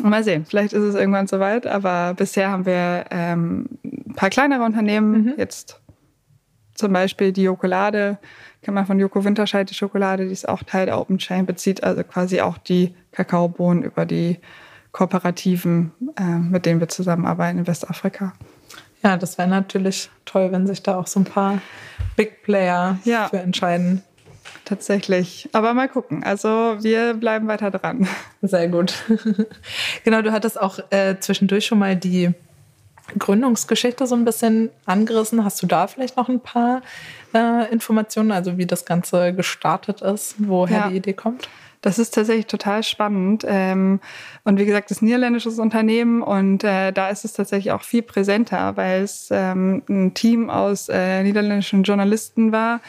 Mal 0.01 0.23
sehen, 0.23 0.45
vielleicht 0.45 0.73
ist 0.73 0.83
es 0.83 0.95
irgendwann 0.95 1.27
soweit, 1.27 1.67
aber 1.67 2.13
bisher 2.13 2.49
haben 2.49 2.65
wir 2.65 3.05
ähm, 3.11 3.67
ein 3.83 4.15
paar 4.15 4.29
kleinere 4.29 4.63
Unternehmen. 4.63 5.11
Mhm. 5.11 5.33
Jetzt 5.37 5.79
zum 6.75 6.91
Beispiel 6.91 7.31
die 7.31 7.43
Jokolade, 7.43 8.17
kennt 8.61 8.75
man 8.75 8.85
von 8.85 8.99
Joko 8.99 9.23
Winterscheid, 9.23 9.69
die 9.69 9.75
Schokolade, 9.75 10.25
die 10.25 10.33
ist 10.33 10.49
auch 10.49 10.63
Teil 10.63 10.87
der 10.87 10.99
Open 10.99 11.19
Chain, 11.19 11.45
bezieht 11.45 11.83
also 11.83 12.03
quasi 12.03 12.41
auch 12.41 12.57
die 12.57 12.95
Kakaobohnen 13.11 13.83
über 13.83 14.05
die 14.05 14.39
Kooperativen, 14.91 15.91
äh, 16.17 16.23
mit 16.23 16.65
denen 16.65 16.79
wir 16.79 16.89
zusammenarbeiten 16.89 17.59
in 17.59 17.67
Westafrika. 17.67 18.33
Ja, 19.03 19.17
das 19.17 19.37
wäre 19.37 19.47
natürlich 19.47 20.09
toll, 20.25 20.51
wenn 20.51 20.67
sich 20.67 20.83
da 20.83 20.97
auch 20.97 21.07
so 21.07 21.19
ein 21.19 21.25
paar 21.25 21.59
Big 22.15 22.43
Player 22.43 22.99
ja. 23.03 23.27
für 23.29 23.39
entscheiden. 23.39 24.03
Tatsächlich. 24.65 25.49
Aber 25.53 25.73
mal 25.73 25.89
gucken. 25.89 26.23
Also 26.23 26.77
wir 26.79 27.13
bleiben 27.15 27.47
weiter 27.47 27.71
dran. 27.71 28.07
Sehr 28.41 28.67
gut. 28.67 28.93
genau, 30.03 30.21
du 30.21 30.31
hattest 30.31 30.59
auch 30.59 30.79
äh, 30.91 31.17
zwischendurch 31.19 31.65
schon 31.65 31.79
mal 31.79 31.95
die 31.95 32.33
Gründungsgeschichte 33.17 34.07
so 34.07 34.15
ein 34.15 34.23
bisschen 34.23 34.69
angerissen. 34.85 35.43
Hast 35.43 35.61
du 35.61 35.67
da 35.67 35.87
vielleicht 35.87 36.15
noch 36.15 36.29
ein 36.29 36.39
paar 36.39 36.81
äh, 37.33 37.71
Informationen, 37.71 38.31
also 38.31 38.57
wie 38.57 38.65
das 38.65 38.85
Ganze 38.85 39.33
gestartet 39.33 40.01
ist, 40.01 40.35
woher 40.37 40.77
ja. 40.77 40.89
die 40.89 40.97
Idee 40.97 41.13
kommt? 41.13 41.49
Das 41.81 41.97
ist 41.97 42.13
tatsächlich 42.13 42.45
total 42.45 42.83
spannend. 42.83 43.43
Ähm, 43.47 43.99
und 44.43 44.59
wie 44.59 44.65
gesagt, 44.65 44.91
das 44.91 45.01
niederländisches 45.01 45.57
Unternehmen 45.59 46.21
und 46.21 46.63
äh, 46.63 46.91
da 46.91 47.09
ist 47.09 47.25
es 47.25 47.33
tatsächlich 47.33 47.71
auch 47.71 47.81
viel 47.81 48.03
präsenter, 48.03 48.77
weil 48.77 49.01
es 49.01 49.29
ähm, 49.31 49.81
ein 49.89 50.13
Team 50.13 50.49
aus 50.49 50.89
äh, 50.89 51.23
niederländischen 51.23 51.83
Journalisten 51.83 52.51
war, 52.51 52.81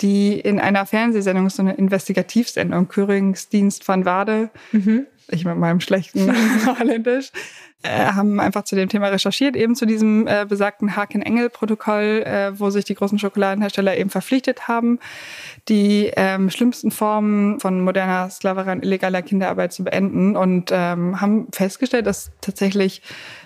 die 0.00 0.40
in 0.40 0.58
einer 0.58 0.86
Fernsehsendung, 0.86 1.50
so 1.50 1.62
eine 1.62 1.74
Investigativsendung, 1.74 2.88
Köringsdienst 2.88 3.86
van 3.86 4.06
Wade, 4.06 4.48
mhm. 4.72 5.06
Ich 5.32 5.44
mit 5.44 5.56
meinem 5.56 5.80
schlechten 5.80 6.32
Holländisch, 6.78 7.32
äh, 7.82 8.12
haben 8.12 8.40
einfach 8.40 8.64
zu 8.64 8.76
dem 8.76 8.88
Thema 8.90 9.08
recherchiert, 9.08 9.56
eben 9.56 9.74
zu 9.74 9.86
diesem 9.86 10.26
äh, 10.26 10.44
besagten 10.46 10.96
Haken-Engel-Protokoll, 10.96 12.22
äh, 12.26 12.58
wo 12.58 12.68
sich 12.68 12.84
die 12.84 12.94
großen 12.94 13.18
Schokoladenhersteller 13.18 13.96
eben 13.96 14.10
verpflichtet 14.10 14.68
haben, 14.68 14.98
die 15.68 16.10
ähm, 16.14 16.50
schlimmsten 16.50 16.90
Formen 16.90 17.58
von 17.58 17.80
moderner 17.80 18.28
Sklaverei 18.28 18.72
und 18.72 18.84
illegaler 18.84 19.22
Kinderarbeit 19.22 19.72
zu 19.72 19.84
beenden. 19.84 20.36
Und 20.36 20.70
ähm, 20.72 21.20
haben 21.22 21.48
festgestellt, 21.52 22.06
dass 22.06 22.32
tatsächlich 22.42 23.00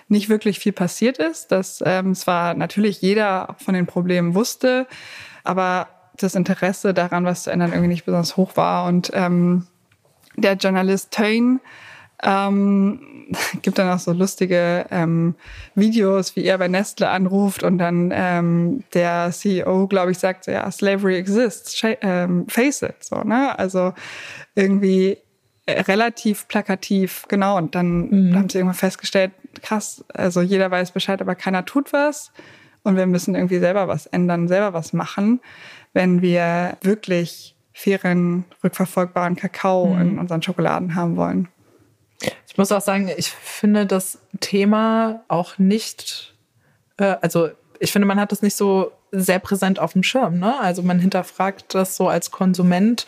nicht 0.09 0.27
wirklich 0.27 0.59
viel 0.59 0.73
passiert 0.73 1.17
ist, 1.17 1.53
dass 1.53 1.81
ähm, 1.85 2.13
zwar 2.13 2.55
natürlich 2.55 3.01
jeder 3.01 3.55
von 3.63 3.73
den 3.73 3.85
Problemen 3.85 4.35
wusste, 4.35 4.85
aber 5.45 5.87
das 6.17 6.35
Interesse 6.35 6.93
daran, 6.93 7.25
was 7.25 7.43
zu 7.43 7.51
ändern, 7.51 7.71
irgendwie 7.71 7.89
nicht 7.89 8.05
besonders 8.05 8.37
hoch 8.37 8.57
war. 8.57 8.85
Und 8.87 9.11
ähm, 9.13 9.67
der 10.37 10.53
Journalist 10.53 11.11
Twain 11.11 11.59
ähm, 12.23 12.99
gibt 13.61 13.77
dann 13.77 13.89
auch 13.89 13.99
so 13.99 14.11
lustige 14.13 14.85
ähm, 14.91 15.35
Videos, 15.75 16.35
wie 16.35 16.45
er 16.45 16.57
bei 16.57 16.67
Nestle 16.67 17.09
anruft 17.09 17.63
und 17.63 17.77
dann 17.77 18.11
ähm, 18.13 18.83
der 18.93 19.31
CEO, 19.31 19.87
glaube 19.87 20.11
ich, 20.11 20.19
sagt, 20.19 20.47
ja, 20.47 20.69
Slavery 20.71 21.17
exists, 21.17 21.81
ähm, 22.01 22.47
face 22.47 22.81
it. 22.81 23.03
So, 23.03 23.21
ne? 23.21 23.57
Also 23.57 23.93
irgendwie 24.55 25.17
relativ 25.67 26.47
plakativ, 26.47 27.25
genau. 27.27 27.57
Und 27.57 27.75
dann 27.75 28.09
mhm. 28.09 28.35
haben 28.35 28.49
sie 28.49 28.59
irgendwann 28.59 28.77
festgestellt, 28.77 29.31
krass, 29.61 30.03
also 30.13 30.41
jeder 30.41 30.69
weiß 30.69 30.91
Bescheid, 30.91 31.21
aber 31.21 31.35
keiner 31.35 31.65
tut 31.65 31.93
was. 31.93 32.31
Und 32.83 32.97
wir 32.97 33.07
müssen 33.07 33.33
irgendwie 33.33 33.57
selber 33.57 33.87
was 33.87 34.05
ändern, 34.05 34.47
selber 34.47 34.73
was 34.73 34.93
machen, 34.93 35.41
wenn 35.93 36.21
wir 36.21 36.77
wirklich 36.81 37.54
fairen, 37.77 38.45
rückverfolgbaren 38.63 39.35
Kakao 39.35 39.87
mhm. 39.87 40.01
in 40.01 40.19
unseren 40.19 40.41
Schokoladen 40.41 40.95
haben 40.95 41.17
wollen. 41.17 41.49
Ich 42.47 42.57
muss 42.57 42.71
auch 42.71 42.79
sagen, 42.79 43.11
ich 43.17 43.29
finde 43.29 43.85
das 43.85 44.17
Thema 44.39 45.23
auch 45.27 45.57
nicht, 45.57 46.33
äh, 46.95 47.17
also 47.21 47.49
ich 47.81 47.91
finde, 47.91 48.07
man 48.07 48.17
hat 48.17 48.31
das 48.31 48.41
nicht 48.41 48.55
so 48.55 48.93
sehr 49.11 49.39
präsent 49.39 49.79
auf 49.79 49.91
dem 49.91 50.03
Schirm. 50.03 50.39
Ne? 50.39 50.57
Also 50.57 50.83
man 50.83 50.99
hinterfragt 50.99 51.75
das 51.75 51.97
so 51.97 52.07
als 52.07 52.31
Konsument 52.31 53.05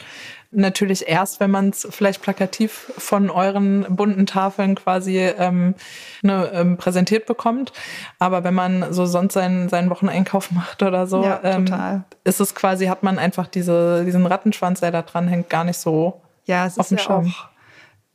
natürlich 0.51 1.07
erst, 1.07 1.39
wenn 1.39 1.51
man 1.51 1.69
es 1.69 1.87
vielleicht 1.89 2.21
plakativ 2.21 2.91
von 2.97 3.29
euren 3.29 3.85
bunten 3.89 4.25
Tafeln 4.25 4.75
quasi 4.75 5.17
ähm, 5.17 5.75
ne, 6.21 6.49
ähm, 6.53 6.77
präsentiert 6.77 7.25
bekommt. 7.25 7.73
Aber 8.19 8.43
wenn 8.43 8.53
man 8.53 8.93
so 8.93 9.05
sonst 9.05 9.33
seinen, 9.33 9.69
seinen 9.69 9.89
Wocheneinkauf 9.89 10.51
macht 10.51 10.83
oder 10.83 11.07
so, 11.07 11.23
ja, 11.23 11.39
ähm, 11.43 12.03
ist 12.23 12.39
es 12.39 12.55
quasi, 12.55 12.87
hat 12.87 13.03
man 13.03 13.19
einfach 13.19 13.47
diese, 13.47 14.03
diesen 14.05 14.25
Rattenschwanz, 14.25 14.79
der 14.79 14.91
da 14.91 15.01
dran 15.01 15.27
hängt, 15.27 15.49
gar 15.49 15.63
nicht 15.63 15.77
so 15.77 16.21
ja, 16.45 16.65
es 16.65 16.77
auf 16.77 16.87
dem 16.87 16.97
ja 16.97 17.03
Schirm. 17.03 17.27
Auch 17.27 17.49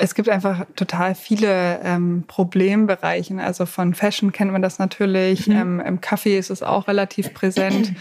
es 0.02 0.16
gibt 0.16 0.28
einfach 0.28 0.66
total 0.74 1.14
viele 1.14 1.78
ähm, 1.84 2.24
Problembereiche. 2.26 3.38
Also 3.38 3.66
von 3.66 3.94
Fashion 3.94 4.32
kennt 4.32 4.50
man 4.50 4.60
das 4.60 4.80
natürlich. 4.80 5.46
Mhm. 5.46 5.56
Ähm, 5.56 5.80
Im 5.80 6.00
Kaffee 6.00 6.36
ist 6.36 6.50
es 6.50 6.62
auch 6.64 6.88
relativ 6.88 7.32
präsent, 7.32 7.92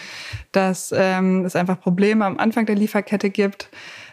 dass 0.51 0.91
ähm, 0.97 1.45
es 1.45 1.55
einfach 1.55 1.79
Probleme 1.79 2.25
am 2.25 2.39
Anfang 2.39 2.65
der 2.65 2.75
Lieferkette 2.75 3.29
gibt. 3.29 3.69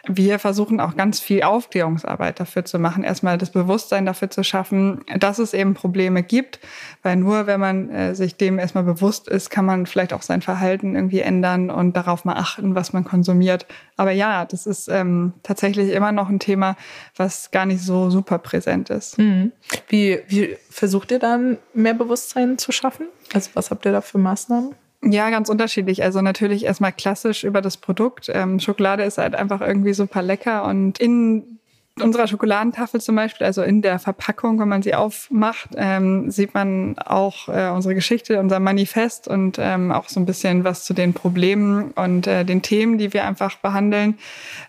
Wir 0.07 0.39
versuchen 0.39 0.79
auch 0.79 0.95
ganz 0.95 1.19
viel 1.19 1.43
Aufklärungsarbeit 1.43 2.39
dafür 2.39 2.65
zu 2.65 2.79
machen, 2.79 3.03
erstmal 3.03 3.37
das 3.37 3.51
Bewusstsein 3.51 4.05
dafür 4.05 4.29
zu 4.29 4.43
schaffen, 4.43 5.03
dass 5.19 5.39
es 5.39 5.53
eben 5.53 5.73
Probleme 5.73 6.23
gibt, 6.23 6.59
weil 7.03 7.15
nur 7.15 7.47
wenn 7.47 7.59
man 7.59 7.89
äh, 7.89 8.15
sich 8.15 8.35
dem 8.35 8.59
erstmal 8.59 8.83
bewusst 8.83 9.27
ist, 9.27 9.49
kann 9.49 9.65
man 9.65 9.85
vielleicht 9.85 10.13
auch 10.13 10.21
sein 10.21 10.41
Verhalten 10.41 10.95
irgendwie 10.95 11.21
ändern 11.21 11.69
und 11.69 11.95
darauf 11.95 12.25
mal 12.25 12.35
achten, 12.35 12.75
was 12.75 12.93
man 12.93 13.03
konsumiert. 13.03 13.65
Aber 13.97 14.11
ja, 14.11 14.45
das 14.45 14.65
ist 14.65 14.87
ähm, 14.87 15.33
tatsächlich 15.43 15.91
immer 15.91 16.11
noch 16.11 16.29
ein 16.29 16.39
Thema, 16.39 16.75
was 17.15 17.51
gar 17.51 17.65
nicht 17.65 17.81
so 17.81 18.09
super 18.09 18.37
präsent 18.39 18.89
ist. 18.89 19.17
Mhm. 19.17 19.51
Wie, 19.87 20.19
wie 20.27 20.57
versucht 20.69 21.11
ihr 21.11 21.19
dann 21.19 21.57
mehr 21.73 21.93
Bewusstsein 21.93 22.57
zu 22.57 22.71
schaffen? 22.71 23.07
Also 23.33 23.51
was 23.53 23.71
habt 23.71 23.85
ihr 23.85 23.91
da 23.91 24.01
für 24.01 24.17
Maßnahmen? 24.17 24.75
Ja, 25.01 25.29
ganz 25.29 25.49
unterschiedlich. 25.49 26.03
Also 26.03 26.21
natürlich 26.21 26.65
erstmal 26.65 26.91
klassisch 26.91 27.43
über 27.45 27.61
das 27.61 27.77
Produkt. 27.77 28.29
Ähm, 28.33 28.59
Schokolade 28.59 29.03
ist 29.03 29.17
halt 29.17 29.33
einfach 29.33 29.61
irgendwie 29.61 29.93
super 29.93 30.21
lecker 30.21 30.65
und 30.65 30.99
in 30.99 31.59
unserer 32.01 32.27
Schokoladentafel 32.27 33.01
zum 33.01 33.15
Beispiel, 33.15 33.45
also 33.45 33.61
in 33.61 33.81
der 33.81 33.99
Verpackung, 33.99 34.59
wenn 34.59 34.67
man 34.67 34.81
sie 34.81 34.95
aufmacht, 34.95 35.69
ähm, 35.75 36.31
sieht 36.31 36.53
man 36.53 36.97
auch 36.97 37.49
äh, 37.49 37.69
unsere 37.69 37.95
Geschichte, 37.95 38.39
unser 38.39 38.59
Manifest 38.59 39.27
und 39.27 39.57
ähm, 39.59 39.91
auch 39.91 40.09
so 40.09 40.19
ein 40.19 40.25
bisschen 40.25 40.63
was 40.63 40.83
zu 40.83 40.93
den 40.93 41.13
Problemen 41.13 41.91
und 41.91 42.27
äh, 42.27 42.45
den 42.45 42.61
Themen, 42.61 42.97
die 42.97 43.13
wir 43.13 43.25
einfach 43.25 43.57
behandeln. 43.57 44.17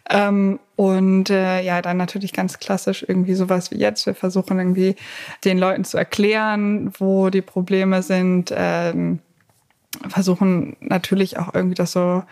Ähm, 0.08 0.58
und 0.76 1.30
äh, 1.30 1.60
ja, 1.62 1.82
dann 1.82 1.98
natürlich 1.98 2.32
ganz 2.32 2.58
klassisch 2.58 3.04
irgendwie 3.06 3.34
sowas 3.34 3.70
wie 3.70 3.78
jetzt. 3.78 4.06
Wir 4.06 4.14
versuchen 4.14 4.58
irgendwie 4.58 4.96
den 5.44 5.58
Leuten 5.58 5.84
zu 5.84 5.98
erklären, 5.98 6.92
wo 6.98 7.30
die 7.30 7.42
Probleme 7.42 8.02
sind. 8.02 8.52
Ähm, 8.56 9.20
versuchen 10.08 10.76
natürlich 10.80 11.38
auch 11.38 11.54
irgendwie 11.54 11.74
das 11.74 11.92
so 11.92 12.22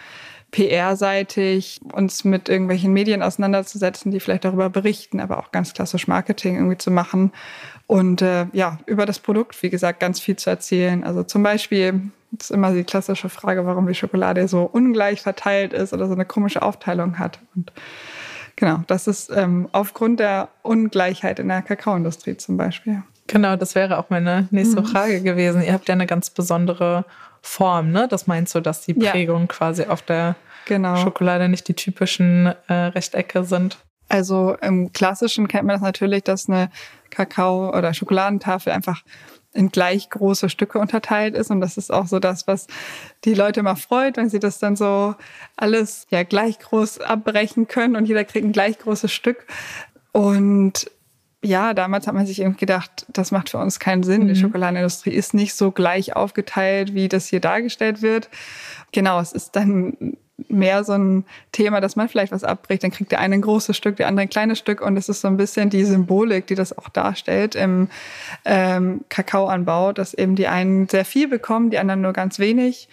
PR-seitig 0.51 1.81
uns 1.93 2.25
mit 2.25 2.49
irgendwelchen 2.49 2.93
Medien 2.93 3.23
auseinanderzusetzen, 3.23 4.11
die 4.11 4.21
vielleicht 4.21 4.45
darüber 4.45 4.71
berichten, 4.71 5.21
aber 5.21 5.39
auch 5.39 5.53
ganz 5.53 5.75
klassisch 5.75 6.09
Marketing 6.09 6.57
irgendwie 6.57 6.79
zu 6.79 6.91
machen 6.91 7.33
und 7.87 8.23
äh, 8.23 8.47
ja, 8.53 8.79
über 8.87 9.05
das 9.07 9.19
Produkt, 9.19 9.63
wie 9.63 9.71
gesagt, 9.71 10.01
ganz 10.01 10.21
viel 10.21 10.37
zu 10.37 10.51
erzählen. 10.51 11.05
Also 11.05 11.23
zum 11.23 11.43
Beispiel 11.43 12.01
ist 12.39 12.51
immer 12.51 12.73
die 12.73 12.85
klassische 12.85 13.29
Frage, 13.29 13.67
warum 13.67 13.87
die 13.87 13.95
Schokolade 13.95 14.47
so 14.49 14.63
ungleich 14.63 15.23
verteilt 15.23 15.73
ist 15.73 15.93
oder 15.93 16.07
so 16.07 16.13
eine 16.13 16.27
komische 16.27 16.63
Aufteilung 16.63 17.19
hat. 17.19 17.41
Und 17.55 17.73
genau, 18.57 18.83
das 18.87 19.07
ist 19.07 19.31
ähm, 19.35 19.69
aufgrund 19.73 20.21
der 20.21 20.49
Ungleichheit 20.63 21.39
in 21.39 21.49
der 21.49 21.63
Kakaoindustrie 21.63 22.37
zum 22.37 22.57
Beispiel. 22.57 23.03
Genau, 23.27 23.57
das 23.57 23.75
wäre 23.75 23.99
auch 23.99 24.11
meine 24.11 24.49
nächste 24.51 24.81
mhm. 24.81 24.87
Frage 24.87 25.23
gewesen. 25.23 25.63
Ihr 25.63 25.73
habt 25.73 25.89
ja 25.89 25.95
eine 25.95 26.07
ganz 26.07 26.31
besondere 26.31 27.05
Form, 27.43 27.91
ne? 27.91 28.09
Das 28.09 28.27
meinst 28.27 28.55
du, 28.55 28.61
dass 28.61 28.83
die 28.83 28.95
Prägung 28.95 29.43
ja. 29.43 29.47
quasi 29.47 29.85
auf 29.85 30.03
der 30.03 30.37
genau. 30.67 30.97
Schokolade 30.97 31.49
nicht 31.49 31.69
die 31.69 31.75
typischen 31.75 32.55
äh, 32.69 32.73
Rechtecke 32.73 33.45
sind? 33.45 33.79
Also 34.09 34.57
im 34.63 34.93
Klassischen 34.93 35.49
kennt 35.49 35.67
man 35.67 35.75
das 35.75 35.83
natürlich, 35.83 36.25
dass 36.25 36.49
eine 36.49 36.71
Kakao- 37.11 37.77
oder 37.77 37.93
Schokoladentafel 37.93 38.73
einfach 38.73 39.03
in 39.53 39.71
gleich 39.71 40.09
große 40.11 40.49
Stücke 40.51 40.79
unterteilt 40.79 41.35
ist. 41.35 41.51
Und 41.51 41.61
das 41.61 41.77
ist 41.77 41.93
auch 41.93 42.07
so 42.07 42.19
das, 42.19 42.47
was 42.47 42.67
die 43.25 43.35
Leute 43.35 43.61
immer 43.61 43.77
freut, 43.77 44.17
wenn 44.17 44.29
sie 44.29 44.39
das 44.39 44.59
dann 44.59 44.77
so 44.77 45.15
alles 45.57 46.07
ja 46.11 46.23
gleich 46.23 46.59
groß 46.59 47.01
abbrechen 47.01 47.67
können 47.67 47.97
und 47.97 48.07
jeder 48.07 48.25
kriegt 48.25 48.47
ein 48.47 48.53
gleich 48.53 48.79
großes 48.79 49.13
Stück. 49.13 49.47
Und 50.13 50.91
ja, 51.43 51.73
damals 51.73 52.07
hat 52.07 52.15
man 52.15 52.27
sich 52.27 52.41
irgendwie 52.41 52.61
gedacht, 52.61 53.07
das 53.09 53.31
macht 53.31 53.51
für 53.51 53.59
uns 53.59 53.79
keinen 53.79 54.03
Sinn. 54.03 54.25
Mhm. 54.25 54.29
Die 54.29 54.37
Schokoladenindustrie 54.37 55.11
ist 55.11 55.35
nicht 55.35 55.55
so 55.55 55.71
gleich 55.71 56.17
aufgeteilt, 56.17 56.95
wie 56.95 57.09
das 57.09 57.29
hier 57.29 57.41
dargestellt 57.41 58.03
wird. 58.03 58.29
Genau, 58.93 59.21
es 59.21 59.33
ist 59.33 59.55
dann 59.55 60.17
mehr 60.49 60.85
so 60.85 60.93
ein 60.93 61.25
Thema, 61.53 61.81
dass 61.81 61.97
man 61.97 62.09
vielleicht 62.09 62.33
was 62.33 62.45
abbricht. 62.45 62.83
Dann 62.83 62.91
kriegt 62.91 63.13
der 63.13 63.21
eine 63.21 63.35
ein 63.35 63.43
großes 63.43 63.77
Stück, 63.77 63.97
der 63.97 64.09
andere 64.09 64.23
ein 64.23 64.31
kleines 64.31 64.59
Stück. 64.59 64.81
Und 64.81 64.97
es 64.97 65.09
ist 65.09 65.21
so 65.21 65.29
ein 65.29 65.37
bisschen 65.37 65.71
die 65.71 65.85
Symbolik, 65.85 66.47
die 66.47 66.55
das 66.55 66.77
auch 66.77 66.89
darstellt 66.89 67.55
im 67.55 67.89
ähm, 68.45 69.05
Kakaoanbau, 69.09 69.93
dass 69.93 70.15
eben 70.15 70.35
die 70.35 70.49
einen 70.49 70.89
sehr 70.89 71.05
viel 71.05 71.29
bekommen, 71.29 71.71
die 71.71 71.79
anderen 71.79 72.01
nur 72.01 72.13
ganz 72.13 72.39
wenig. 72.39 72.89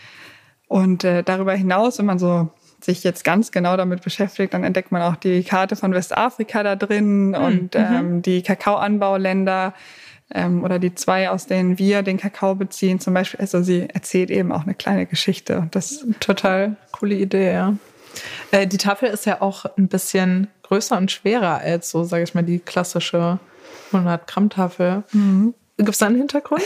Und 0.67 1.03
äh, 1.03 1.23
darüber 1.23 1.53
hinaus, 1.53 1.99
wenn 1.99 2.05
man 2.05 2.19
so 2.19 2.49
sich 2.85 3.03
jetzt 3.03 3.23
ganz 3.23 3.51
genau 3.51 3.77
damit 3.77 4.01
beschäftigt, 4.03 4.53
dann 4.53 4.63
entdeckt 4.63 4.91
man 4.91 5.01
auch 5.01 5.15
die 5.15 5.43
Karte 5.43 5.75
von 5.75 5.93
Westafrika 5.93 6.63
da 6.63 6.75
drin 6.75 7.29
mhm. 7.29 7.33
und 7.35 7.75
ähm, 7.75 8.21
die 8.21 8.41
Kakaoanbauländer 8.41 9.73
ähm, 10.33 10.63
oder 10.63 10.79
die 10.79 10.95
zwei, 10.95 11.29
aus 11.29 11.47
denen 11.47 11.77
wir 11.77 12.01
den 12.01 12.17
Kakao 12.17 12.55
beziehen, 12.55 12.99
zum 12.99 13.13
Beispiel. 13.13 13.39
Also 13.39 13.61
sie 13.61 13.87
erzählt 13.89 14.31
eben 14.31 14.51
auch 14.51 14.63
eine 14.63 14.73
kleine 14.73 15.05
Geschichte 15.05 15.59
und 15.59 15.75
das 15.75 16.05
total 16.19 16.77
coole 16.91 17.15
Idee, 17.15 17.53
ja. 17.53 17.75
Äh, 18.51 18.67
die 18.67 18.77
Tafel 18.77 19.09
ist 19.09 19.25
ja 19.25 19.41
auch 19.41 19.65
ein 19.77 19.87
bisschen 19.87 20.47
größer 20.63 20.97
und 20.97 21.11
schwerer 21.11 21.59
als 21.59 21.89
so, 21.89 22.03
sage 22.03 22.23
ich 22.23 22.33
mal, 22.33 22.43
die 22.43 22.59
klassische 22.59 23.39
100 23.91 24.25
Gramm 24.27 24.49
Tafel. 24.49 25.03
Mhm. 25.11 25.53
Gibt 25.77 25.89
es 25.89 25.97
da 25.97 26.07
einen 26.07 26.17
Hintergrund? 26.17 26.63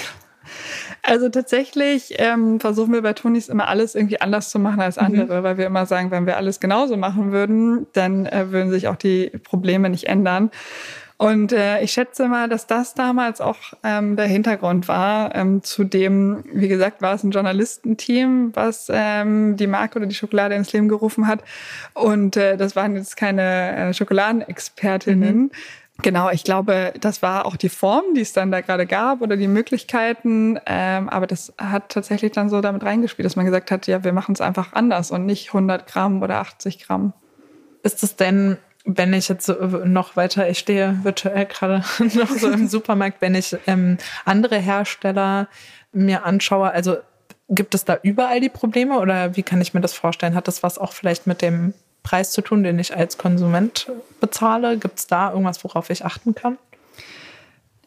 Also 1.02 1.30
tatsächlich 1.30 2.16
ähm, 2.18 2.60
versuchen 2.60 2.94
wir 2.94 3.02
bei 3.02 3.14
Tonis 3.14 3.50
immer 3.50 3.68
alles 3.68 3.96
irgendwie 3.96 4.22
anders 4.22 4.50
zu 4.50 4.60
machen 4.60 4.82
als 4.82 4.98
mhm. 4.98 5.06
andere, 5.06 5.40
mhm. 5.40 5.44
weil 5.44 5.58
wir 5.58 5.66
immer 5.66 5.86
sagen, 5.86 6.12
wenn 6.12 6.26
wir 6.26 6.38
alles 6.38 6.60
genauso 6.60 6.98
machen 6.98 7.32
würden, 7.32 7.88
dann 7.94 8.26
äh, 8.26 8.52
würden 8.52 8.72
sich 8.72 8.88
auch 8.88 8.96
die 8.96 9.32
Probleme 9.44 9.90
nicht 9.90 10.06
ändern. 10.06 10.52
Und 11.22 11.52
äh, 11.52 11.82
ich 11.82 11.92
schätze 11.92 12.30
mal, 12.30 12.48
dass 12.48 12.66
das 12.66 12.94
damals 12.94 13.42
auch 13.42 13.58
ähm, 13.84 14.16
der 14.16 14.26
Hintergrund 14.26 14.88
war. 14.88 15.36
Ähm, 15.36 15.62
zudem, 15.64 16.46
wie 16.54 16.70
gesagt, 16.70 17.02
war 17.02 17.14
es 17.14 17.26
ein 17.26 17.32
Journalistenteam, 17.32 18.52
was 18.56 18.88
ähm, 18.90 19.58
die 19.58 19.68
Marke 19.68 20.00
oder 20.00 20.06
die 20.06 20.16
Schokolade 20.16 20.56
ins 20.56 20.72
Leben 20.72 20.88
gerufen 20.88 21.28
hat. 21.28 21.44
Und 21.94 22.38
äh, 22.38 22.56
das 22.56 22.78
waren 22.78 22.96
jetzt 22.96 23.18
keine 23.18 23.90
äh, 23.90 23.94
Schokoladenexpertinnen. 23.94 25.38
Mhm. 25.38 25.52
Genau, 26.02 26.30
ich 26.30 26.44
glaube, 26.44 26.94
das 27.00 27.22
war 27.22 27.46
auch 27.46 27.58
die 27.58 27.70
Form, 27.70 28.14
die 28.16 28.22
es 28.22 28.32
dann 28.32 28.52
da 28.52 28.62
gerade 28.62 28.86
gab 28.86 29.22
oder 29.22 29.36
die 29.36 29.48
Möglichkeiten. 29.48 30.58
Ähm, 30.66 31.10
aber 31.10 31.28
das 31.28 31.54
hat 31.58 31.90
tatsächlich 31.90 32.32
dann 32.32 32.50
so 32.50 32.62
damit 32.62 32.84
reingespielt, 32.84 33.26
dass 33.26 33.36
man 33.36 33.46
gesagt 33.46 33.70
hat, 33.70 33.88
ja, 33.88 34.04
wir 34.04 34.14
machen 34.14 34.34
es 34.34 34.42
einfach 34.42 34.74
anders 34.74 35.12
und 35.12 35.26
nicht 35.26 35.48
100 35.48 35.88
Gramm 35.88 36.22
oder 36.22 36.38
80 36.38 36.80
Gramm. 36.86 37.14
Ist 37.84 38.04
es 38.04 38.16
denn 38.16 38.58
wenn 38.86 39.14
ich 39.14 39.28
jetzt 39.28 39.50
noch 39.50 40.16
weiter, 40.16 40.50
ich 40.50 40.58
stehe 40.58 41.00
virtuell 41.04 41.46
gerade 41.46 41.84
noch 42.16 42.30
so 42.30 42.50
im 42.50 42.68
Supermarkt, 42.70 43.22
wenn 43.22 43.36
ich 43.36 43.56
ähm, 43.68 43.98
andere 44.26 44.58
Hersteller 44.58 45.48
mir 45.92 46.26
anschaue, 46.26 46.72
also 46.72 46.98
gibt 47.50 47.76
es 47.76 47.84
da 47.84 47.98
überall 48.02 48.40
die 48.40 48.50
Probleme 48.50 49.00
oder 49.00 49.36
wie 49.36 49.44
kann 49.44 49.62
ich 49.62 49.74
mir 49.74 49.82
das 49.82 49.94
vorstellen? 49.94 50.36
Hat 50.36 50.48
das 50.48 50.64
was 50.64 50.78
auch 50.78 50.94
vielleicht 50.94 51.28
mit 51.28 51.42
dem 51.42 51.74
Preis 52.04 52.32
zu 52.32 52.42
tun, 52.42 52.64
den 52.64 52.80
ich 52.80 52.96
als 52.96 53.18
Konsument 53.18 53.92
bezahle? 54.20 54.78
Gibt 54.78 55.00
es 55.00 55.08
da 55.08 55.32
irgendwas, 55.32 55.64
worauf 55.64 55.90
ich 55.90 56.06
achten 56.06 56.36
kann? 56.36 56.58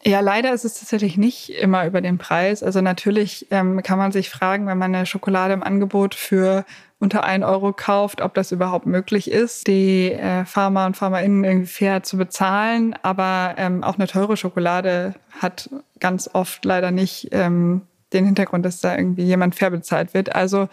Ja, 0.05 0.19
leider 0.19 0.53
ist 0.53 0.65
es 0.65 0.79
tatsächlich 0.79 1.17
nicht 1.17 1.49
immer 1.49 1.85
über 1.85 2.01
den 2.01 2.17
Preis. 2.17 2.61
Also 2.61 2.81
natürlich 2.81 3.47
ähm, 3.51 3.81
kann 3.83 3.97
man 3.97 4.11
sich 4.11 4.29
fragen, 4.29 4.67
wenn 4.67 4.77
man 4.77 4.93
eine 4.93 5.05
Schokolade 5.05 5.53
im 5.53 5.63
Angebot 5.63 6.13
für 6.13 6.65
unter 6.99 7.23
1 7.23 7.45
Euro 7.45 7.71
kauft, 7.71 8.21
ob 8.21 8.33
das 8.33 8.51
überhaupt 8.51 8.85
möglich 8.85 9.31
ist, 9.31 9.67
die 9.67 10.11
äh, 10.11 10.43
Pharma 10.45 10.85
und 10.85 10.97
PharmaInnen 10.97 11.43
irgendwie 11.43 11.67
fair 11.67 12.03
zu 12.03 12.17
bezahlen. 12.17 12.95
Aber 13.01 13.55
ähm, 13.57 13.83
auch 13.83 13.95
eine 13.95 14.07
teure 14.07 14.35
Schokolade 14.35 15.15
hat 15.39 15.69
ganz 15.99 16.29
oft 16.31 16.65
leider 16.65 16.91
nicht 16.91 17.29
ähm, 17.31 17.81
den 18.13 18.25
Hintergrund, 18.25 18.65
dass 18.65 18.79
da 18.79 18.95
irgendwie 18.95 19.23
jemand 19.23 19.55
fair 19.55 19.69
bezahlt 19.69 20.13
wird. 20.13 20.35
Also 20.35 20.69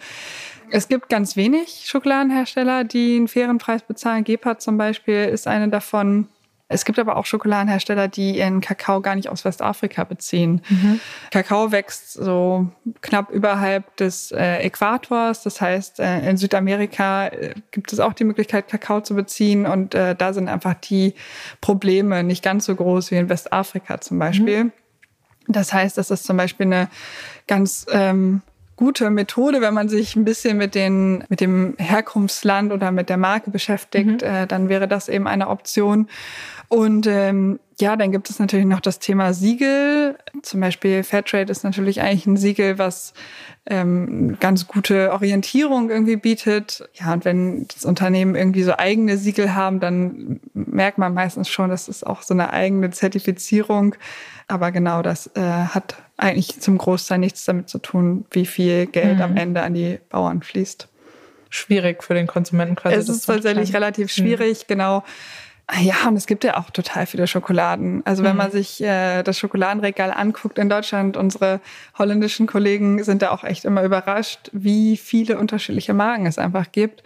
es 0.71 0.87
gibt 0.87 1.09
ganz 1.09 1.35
wenig 1.35 1.83
Schokoladenhersteller, 1.85 2.83
die 2.83 3.17
einen 3.17 3.27
fairen 3.27 3.57
Preis 3.57 3.81
bezahlen. 3.83 4.23
Gepard 4.23 4.61
zum 4.61 4.77
Beispiel 4.77 5.25
ist 5.25 5.47
eine 5.47 5.69
davon. 5.69 6.27
Es 6.69 6.85
gibt 6.85 6.97
aber 6.99 7.17
auch 7.17 7.25
Schokoladenhersteller, 7.25 8.07
die 8.07 8.37
ihren 8.37 8.61
Kakao 8.61 9.01
gar 9.01 9.15
nicht 9.15 9.27
aus 9.27 9.43
Westafrika 9.43 10.05
beziehen. 10.05 10.61
Mhm. 10.69 11.01
Kakao 11.29 11.73
wächst 11.73 12.13
so 12.13 12.69
knapp 13.01 13.29
überhalb 13.29 13.97
des 13.97 14.31
äh, 14.31 14.59
Äquators. 14.59 15.43
Das 15.43 15.59
heißt, 15.59 15.99
äh, 15.99 16.29
in 16.29 16.37
Südamerika 16.37 17.27
äh, 17.27 17.55
gibt 17.71 17.91
es 17.91 17.99
auch 17.99 18.13
die 18.13 18.23
Möglichkeit, 18.23 18.69
Kakao 18.69 19.01
zu 19.01 19.15
beziehen. 19.15 19.65
Und 19.65 19.93
da 19.93 20.31
sind 20.31 20.47
einfach 20.47 20.75
die 20.75 21.13
Probleme 21.59 22.23
nicht 22.23 22.41
ganz 22.41 22.63
so 22.63 22.73
groß 22.73 23.11
wie 23.11 23.15
in 23.15 23.27
Westafrika 23.27 23.99
zum 23.99 24.17
Beispiel. 24.17 24.63
Mhm. 24.65 24.71
Das 25.47 25.73
heißt, 25.73 25.97
das 25.97 26.11
ist 26.11 26.23
zum 26.23 26.37
Beispiel 26.37 26.67
eine 26.67 26.87
ganz 27.47 27.85
ähm, 27.91 28.41
gute 28.75 29.09
Methode, 29.09 29.61
wenn 29.61 29.73
man 29.73 29.89
sich 29.89 30.15
ein 30.15 30.25
bisschen 30.25 30.57
mit, 30.57 30.73
den, 30.73 31.23
mit 31.29 31.39
dem 31.39 31.75
Herkunftsland 31.77 32.71
oder 32.71 32.91
mit 32.91 33.09
der 33.09 33.17
Marke 33.17 33.51
beschäftigt, 33.51 34.23
mhm. 34.23 34.27
äh, 34.27 34.47
dann 34.47 34.69
wäre 34.69 34.87
das 34.87 35.07
eben 35.07 35.27
eine 35.27 35.49
Option. 35.49 36.07
Und 36.71 37.05
ähm, 37.05 37.59
ja, 37.81 37.97
dann 37.97 38.13
gibt 38.13 38.29
es 38.29 38.39
natürlich 38.39 38.65
noch 38.65 38.79
das 38.79 38.99
Thema 38.99 39.33
Siegel. 39.33 40.17
Zum 40.41 40.61
Beispiel 40.61 41.03
Fairtrade 41.03 41.51
ist 41.51 41.65
natürlich 41.65 41.99
eigentlich 41.99 42.25
ein 42.27 42.37
Siegel, 42.37 42.77
was 42.77 43.13
ähm, 43.65 44.37
ganz 44.39 44.67
gute 44.67 45.11
Orientierung 45.11 45.89
irgendwie 45.89 46.15
bietet. 46.15 46.87
Ja, 46.93 47.11
und 47.11 47.25
wenn 47.25 47.67
das 47.67 47.83
Unternehmen 47.83 48.35
irgendwie 48.35 48.63
so 48.63 48.77
eigene 48.77 49.17
Siegel 49.17 49.53
haben, 49.53 49.81
dann 49.81 50.39
merkt 50.53 50.97
man 50.97 51.13
meistens 51.13 51.49
schon, 51.49 51.71
dass 51.71 51.89
es 51.89 52.05
auch 52.05 52.21
so 52.21 52.33
eine 52.33 52.53
eigene 52.53 52.89
Zertifizierung. 52.91 53.95
Aber 54.47 54.71
genau, 54.71 55.01
das 55.01 55.27
äh, 55.35 55.41
hat 55.41 55.97
eigentlich 56.15 56.61
zum 56.61 56.77
Großteil 56.77 57.17
nichts 57.17 57.43
damit 57.43 57.67
zu 57.67 57.79
tun, 57.79 58.23
wie 58.31 58.45
viel 58.45 58.85
Geld 58.85 59.17
mhm. 59.17 59.23
am 59.23 59.35
Ende 59.35 59.61
an 59.61 59.73
die 59.73 59.99
Bauern 60.07 60.41
fließt. 60.41 60.87
Schwierig 61.49 62.01
für 62.01 62.13
den 62.13 62.27
Konsumenten 62.27 62.75
quasi. 62.75 62.95
Es 62.95 63.09
ist 63.09 63.25
tatsächlich 63.25 63.73
relativ 63.73 64.09
schwierig, 64.09 64.59
mhm. 64.59 64.67
genau. 64.69 65.03
Ja, 65.79 66.07
und 66.07 66.17
es 66.17 66.27
gibt 66.27 66.43
ja 66.43 66.57
auch 66.57 66.69
total 66.69 67.05
viele 67.05 67.27
Schokoladen. 67.27 68.05
Also 68.05 68.23
wenn 68.23 68.31
mhm. 68.31 68.37
man 68.37 68.51
sich 68.51 68.81
äh, 68.83 69.23
das 69.23 69.37
Schokoladenregal 69.39 70.11
anguckt 70.11 70.59
in 70.59 70.69
Deutschland, 70.69 71.15
unsere 71.15 71.61
holländischen 71.97 72.45
Kollegen 72.45 73.03
sind 73.03 73.21
da 73.21 73.31
auch 73.31 73.43
echt 73.43 73.63
immer 73.63 73.83
überrascht, 73.83 74.49
wie 74.51 74.97
viele 74.97 75.39
unterschiedliche 75.39 75.93
Marken 75.93 76.25
es 76.25 76.37
einfach 76.37 76.71
gibt. 76.71 77.03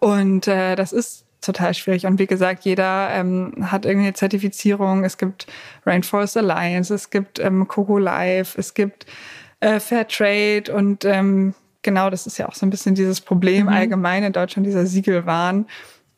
Und 0.00 0.48
äh, 0.48 0.76
das 0.76 0.92
ist 0.92 1.26
total 1.42 1.74
schwierig. 1.74 2.06
Und 2.06 2.18
wie 2.18 2.26
gesagt, 2.26 2.64
jeder 2.64 3.10
ähm, 3.12 3.70
hat 3.70 3.84
irgendeine 3.84 4.14
Zertifizierung. 4.14 5.04
Es 5.04 5.18
gibt 5.18 5.46
Rainforest 5.84 6.36
Alliance, 6.36 6.94
es 6.94 7.10
gibt 7.10 7.38
ähm, 7.38 7.68
Coco 7.68 7.98
Life, 7.98 8.58
es 8.58 8.74
gibt 8.74 9.06
äh, 9.60 9.78
Fair 9.78 10.08
Trade 10.08 10.72
und 10.72 11.04
ähm, 11.04 11.54
genau, 11.82 12.10
das 12.10 12.26
ist 12.26 12.38
ja 12.38 12.48
auch 12.48 12.54
so 12.54 12.64
ein 12.64 12.70
bisschen 12.70 12.94
dieses 12.94 13.20
Problem 13.20 13.66
mhm. 13.66 13.72
allgemein 13.72 14.24
in 14.24 14.32
Deutschland, 14.32 14.66
dieser 14.66 14.86
Siegelwahn. 14.86 15.66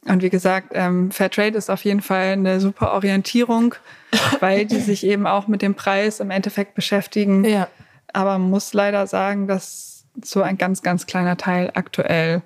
Und 0.07 0.23
wie 0.23 0.31
gesagt, 0.31 0.69
ähm, 0.73 1.11
Fairtrade 1.11 1.57
ist 1.57 1.71
auf 1.71 1.85
jeden 1.85 2.03
Fall 2.03 2.33
eine 2.33 2.61
super 2.61 2.93
Orientierung, 2.93 3.75
weil 4.41 4.67
die 4.67 4.81
sich 4.81 5.05
eben 5.07 5.27
auch 5.27 5.47
mit 5.47 5.63
dem 5.63 5.75
Preis 5.75 6.21
im 6.21 6.31
Endeffekt 6.31 6.75
beschäftigen. 6.75 7.45
Ja. 7.45 7.69
Aber 8.13 8.39
man 8.39 8.51
muss 8.51 8.73
leider 8.75 9.07
sagen, 9.07 9.47
dass 9.47 10.05
so 10.23 10.43
ein 10.43 10.59
ganz, 10.59 10.83
ganz 10.83 11.07
kleiner 11.07 11.37
Teil 11.37 11.71
aktuell 11.75 12.43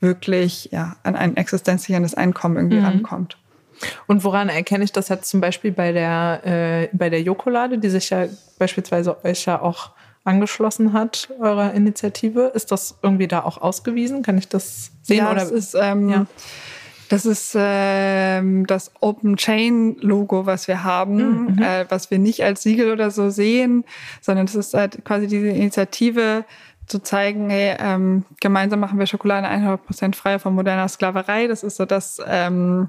wirklich 0.00 0.70
ja, 0.72 0.96
an 1.02 1.16
ein 1.16 1.36
existenzierendes 1.36 2.14
Einkommen 2.14 2.56
irgendwie 2.56 2.78
mhm. 2.78 2.86
rankommt. 2.86 3.36
Und 4.06 4.24
woran 4.24 4.48
erkenne 4.48 4.84
ich 4.84 4.92
das 4.92 5.08
jetzt 5.08 5.28
zum 5.28 5.40
Beispiel 5.40 5.72
bei 5.72 5.92
der, 5.92 6.40
äh, 6.44 6.88
bei 6.92 7.10
der 7.10 7.22
Jokolade, 7.22 7.78
die 7.78 7.88
sich 7.88 8.10
ja 8.10 8.26
beispielsweise 8.58 9.24
euch 9.24 9.46
ja 9.46 9.60
auch 9.60 9.90
angeschlossen 10.24 10.92
hat, 10.92 11.28
eurer 11.40 11.72
Initiative? 11.72 12.52
Ist 12.54 12.72
das 12.72 12.98
irgendwie 13.02 13.28
da 13.28 13.42
auch 13.42 13.60
ausgewiesen? 13.60 14.22
Kann 14.22 14.38
ich 14.38 14.48
das 14.48 14.92
sehen? 15.02 15.18
Ja, 15.18 15.32
oder? 15.32 15.42
Es 15.42 15.50
ist, 15.50 15.74
ähm, 15.74 16.08
ja. 16.08 16.26
Das 17.10 17.26
ist 17.26 17.56
ähm, 17.58 18.68
das 18.68 18.92
Open 19.00 19.36
Chain 19.36 19.96
Logo, 20.00 20.46
was 20.46 20.68
wir 20.68 20.84
haben, 20.84 21.56
mhm. 21.56 21.58
äh, 21.60 21.84
was 21.88 22.12
wir 22.12 22.20
nicht 22.20 22.44
als 22.44 22.62
Siegel 22.62 22.92
oder 22.92 23.10
so 23.10 23.30
sehen, 23.30 23.84
sondern 24.20 24.46
das 24.46 24.54
ist 24.54 24.74
halt 24.74 25.04
quasi 25.04 25.26
diese 25.26 25.48
Initiative 25.48 26.44
zu 26.86 27.02
zeigen, 27.02 27.50
hey, 27.50 27.76
ähm, 27.80 28.24
gemeinsam 28.40 28.78
machen 28.78 29.00
wir 29.00 29.06
Schokolade 29.06 29.48
100% 29.48 30.14
frei 30.14 30.38
von 30.38 30.54
moderner 30.54 30.86
Sklaverei. 30.86 31.48
Das 31.48 31.64
ist 31.64 31.78
so 31.78 31.84
das, 31.84 32.22
ähm, 32.28 32.88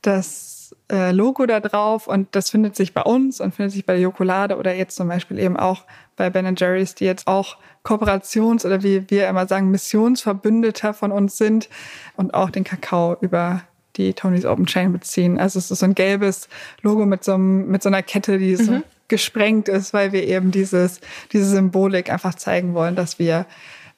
das 0.00 0.61
äh, 0.92 1.10
Logo 1.10 1.46
da 1.46 1.58
drauf 1.58 2.06
und 2.06 2.28
das 2.32 2.50
findet 2.50 2.76
sich 2.76 2.92
bei 2.92 3.02
uns 3.02 3.40
und 3.40 3.54
findet 3.54 3.72
sich 3.72 3.86
bei 3.86 3.94
der 3.94 4.02
Jokolade 4.02 4.56
oder 4.58 4.74
jetzt 4.74 4.94
zum 4.94 5.08
Beispiel 5.08 5.38
eben 5.38 5.56
auch 5.56 5.84
bei 6.16 6.28
Ben 6.28 6.54
Jerry's, 6.54 6.94
die 6.94 7.06
jetzt 7.06 7.26
auch 7.26 7.56
Kooperations- 7.82 8.66
oder 8.66 8.82
wie 8.82 9.08
wir 9.08 9.26
immer 9.26 9.46
sagen, 9.46 9.70
Missionsverbündeter 9.70 10.92
von 10.92 11.10
uns 11.10 11.38
sind 11.38 11.68
und 12.16 12.34
auch 12.34 12.50
den 12.50 12.64
Kakao 12.64 13.16
über 13.20 13.62
die 13.96 14.12
Tony's 14.12 14.44
Open 14.44 14.66
Chain 14.66 14.92
beziehen. 14.92 15.38
Also 15.38 15.58
es 15.58 15.70
ist 15.70 15.80
so 15.80 15.86
ein 15.86 15.94
gelbes 15.94 16.48
Logo 16.82 17.06
mit 17.06 17.24
so, 17.24 17.34
einem, 17.34 17.68
mit 17.68 17.82
so 17.82 17.88
einer 17.88 18.02
Kette, 18.02 18.38
die 18.38 18.56
so 18.56 18.72
mhm. 18.72 18.84
gesprengt 19.08 19.68
ist, 19.68 19.94
weil 19.94 20.12
wir 20.12 20.26
eben 20.26 20.50
dieses, 20.50 21.00
diese 21.32 21.46
Symbolik 21.46 22.10
einfach 22.10 22.34
zeigen 22.34 22.74
wollen, 22.74 22.96
dass 22.96 23.18
wir 23.18 23.46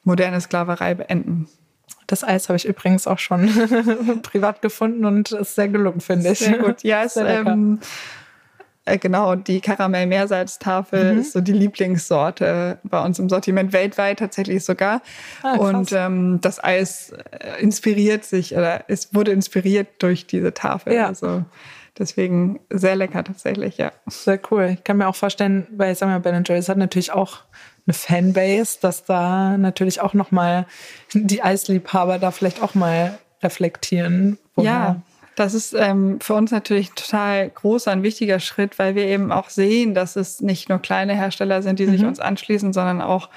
moderne 0.03 0.39
Sklaverei 0.39 0.95
beenden. 0.95 1.47
Das 2.07 2.23
Eis 2.23 2.49
habe 2.49 2.57
ich 2.57 2.65
übrigens 2.65 3.07
auch 3.07 3.19
schon 3.19 3.47
privat 4.23 4.61
gefunden 4.61 5.05
und 5.05 5.31
ist 5.31 5.55
sehr 5.55 5.67
gelungen, 5.67 6.01
finde 6.01 6.31
ich. 6.31 6.39
Sehr 6.39 6.57
gut. 6.57 6.83
Ja, 6.83 7.03
es, 7.05 7.15
ähm, 7.17 7.79
Äh, 8.85 8.99
genau, 8.99 9.33
die 9.35 9.61
Karamell-Meersalztafel 9.61 11.13
mhm. 11.13 11.19
ist 11.19 11.33
so 11.33 11.41
die 11.41 11.51
Lieblingssorte 11.51 12.77
bei 12.83 13.03
uns 13.03 13.17
im 13.17 13.29
Sortiment 13.29 13.73
weltweit 13.73 14.19
tatsächlich 14.19 14.63
sogar. 14.63 15.01
Ah, 15.41 15.55
und 15.55 15.91
ähm, 15.91 16.39
das 16.41 16.63
Eis 16.63 17.11
äh, 17.31 17.61
inspiriert 17.61 18.23
sich 18.23 18.55
oder 18.55 18.85
es 18.87 19.13
wurde 19.15 19.31
inspiriert 19.31 19.87
durch 19.99 20.27
diese 20.27 20.53
Tafel. 20.53 20.93
Ja. 20.93 21.07
Also 21.07 21.43
deswegen 21.97 22.59
sehr 22.69 22.95
lecker 22.95 23.23
tatsächlich, 23.23 23.77
ja. 23.77 23.91
Sehr 24.05 24.39
cool. 24.51 24.75
Ich 24.75 24.83
kann 24.83 24.97
mir 24.97 25.07
auch 25.07 25.15
vorstellen, 25.15 25.65
weil 25.71 25.95
sagen 25.95 26.11
wir, 26.11 26.19
Ben 26.19 26.43
Jerry's 26.45 26.69
hat 26.69 26.77
natürlich 26.77 27.11
auch 27.11 27.39
eine 27.87 27.93
Fanbase, 27.93 28.79
dass 28.81 29.03
da 29.03 29.57
natürlich 29.57 30.01
auch 30.01 30.13
noch 30.13 30.31
mal 30.31 30.65
die 31.13 31.43
Eisliebhaber 31.43 32.17
da 32.19 32.31
vielleicht 32.31 32.61
auch 32.61 32.75
mal 32.75 33.17
reflektieren. 33.43 34.37
Ja, 34.57 35.01
das 35.35 35.53
ist 35.53 35.73
ähm, 35.73 36.19
für 36.21 36.33
uns 36.33 36.51
natürlich 36.51 36.91
total 36.91 37.49
großer, 37.49 37.91
ein 37.91 38.03
wichtiger 38.03 38.39
Schritt, 38.39 38.79
weil 38.79 38.95
wir 38.95 39.05
eben 39.05 39.31
auch 39.31 39.49
sehen, 39.49 39.93
dass 39.93 40.15
es 40.15 40.41
nicht 40.41 40.69
nur 40.69 40.79
kleine 40.79 41.13
Hersteller 41.13 41.61
sind, 41.61 41.79
die 41.79 41.85
mhm. 41.85 41.91
sich 41.91 42.05
uns 42.05 42.19
anschließen, 42.19 42.71
sondern 42.73 43.01
auch 43.01 43.29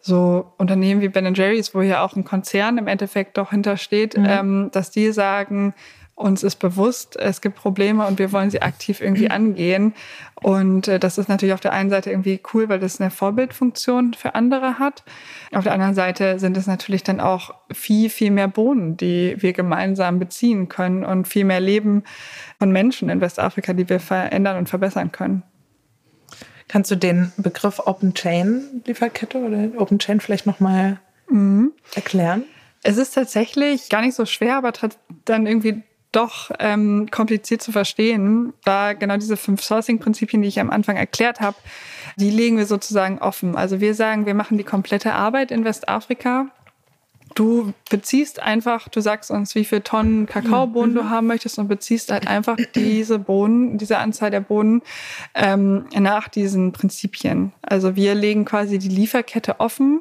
so 0.00 0.52
Unternehmen 0.58 1.00
wie 1.00 1.08
Ben 1.08 1.34
Jerry's, 1.34 1.74
wo 1.74 1.80
ja 1.80 2.02
auch 2.02 2.14
ein 2.14 2.24
Konzern 2.24 2.78
im 2.78 2.86
Endeffekt 2.86 3.36
doch 3.38 3.50
hintersteht, 3.50 4.16
mhm. 4.16 4.26
ähm, 4.28 4.68
dass 4.72 4.90
die 4.90 5.10
sagen, 5.10 5.74
uns 6.18 6.42
ist 6.42 6.56
bewusst, 6.56 7.16
es 7.16 7.40
gibt 7.40 7.56
Probleme 7.56 8.04
und 8.06 8.18
wir 8.18 8.32
wollen 8.32 8.50
sie 8.50 8.60
aktiv 8.60 9.00
irgendwie 9.00 9.30
angehen. 9.30 9.94
Und 10.34 10.88
äh, 10.88 10.98
das 10.98 11.16
ist 11.16 11.28
natürlich 11.28 11.54
auf 11.54 11.60
der 11.60 11.72
einen 11.72 11.90
Seite 11.90 12.10
irgendwie 12.10 12.40
cool, 12.52 12.68
weil 12.68 12.80
das 12.80 13.00
eine 13.00 13.10
Vorbildfunktion 13.10 14.14
für 14.14 14.34
andere 14.34 14.78
hat. 14.78 15.04
Auf 15.52 15.64
der 15.64 15.72
anderen 15.72 15.94
Seite 15.94 16.38
sind 16.38 16.56
es 16.56 16.66
natürlich 16.66 17.04
dann 17.04 17.20
auch 17.20 17.54
viel, 17.72 18.10
viel 18.10 18.30
mehr 18.30 18.48
Bohnen, 18.48 18.96
die 18.96 19.36
wir 19.38 19.52
gemeinsam 19.52 20.18
beziehen 20.18 20.68
können 20.68 21.04
und 21.04 21.28
viel 21.28 21.44
mehr 21.44 21.60
Leben 21.60 22.02
von 22.58 22.72
Menschen 22.72 23.08
in 23.08 23.20
Westafrika, 23.20 23.72
die 23.72 23.88
wir 23.88 24.00
verändern 24.00 24.58
und 24.58 24.68
verbessern 24.68 25.12
können. 25.12 25.44
Kannst 26.66 26.90
du 26.90 26.96
den 26.96 27.32
Begriff 27.38 27.80
Open 27.86 28.12
Chain 28.12 28.82
Lieferkette 28.84 29.38
oder 29.38 29.80
Open 29.80 29.98
Chain 29.98 30.20
vielleicht 30.20 30.46
nochmal 30.46 30.98
mhm. 31.30 31.72
erklären? 31.94 32.44
Es 32.82 32.96
ist 32.96 33.14
tatsächlich 33.14 33.88
gar 33.88 34.02
nicht 34.02 34.14
so 34.14 34.26
schwer, 34.26 34.56
aber 34.56 34.72
dann 35.24 35.46
irgendwie 35.46 35.82
doch 36.12 36.50
ähm, 36.58 37.08
kompliziert 37.10 37.62
zu 37.62 37.72
verstehen, 37.72 38.54
da 38.64 38.94
genau 38.94 39.16
diese 39.16 39.36
fünf 39.36 39.62
Sourcing-Prinzipien, 39.62 40.42
die 40.42 40.48
ich 40.48 40.60
am 40.60 40.70
Anfang 40.70 40.96
erklärt 40.96 41.40
habe, 41.40 41.56
die 42.16 42.30
legen 42.30 42.56
wir 42.56 42.66
sozusagen 42.66 43.18
offen. 43.18 43.56
Also 43.56 43.80
wir 43.80 43.94
sagen, 43.94 44.26
wir 44.26 44.34
machen 44.34 44.58
die 44.58 44.64
komplette 44.64 45.12
Arbeit 45.12 45.50
in 45.50 45.64
Westafrika. 45.64 46.46
Du 47.34 47.74
beziehst 47.90 48.40
einfach, 48.40 48.88
du 48.88 49.00
sagst 49.00 49.30
uns, 49.30 49.54
wie 49.54 49.64
viele 49.64 49.82
Tonnen 49.82 50.26
Kakaobohnen 50.26 50.92
mhm. 50.92 50.98
du 50.98 51.10
haben 51.10 51.26
möchtest 51.26 51.58
und 51.58 51.68
beziehst 51.68 52.10
halt 52.10 52.26
einfach 52.26 52.56
diese 52.74 53.18
Bohnen, 53.18 53.76
diese 53.76 53.98
Anzahl 53.98 54.30
der 54.30 54.40
Bohnen 54.40 54.82
ähm, 55.34 55.84
nach 55.94 56.28
diesen 56.28 56.72
Prinzipien. 56.72 57.52
Also 57.60 57.96
wir 57.96 58.14
legen 58.14 58.46
quasi 58.46 58.78
die 58.78 58.88
Lieferkette 58.88 59.60
offen. 59.60 60.00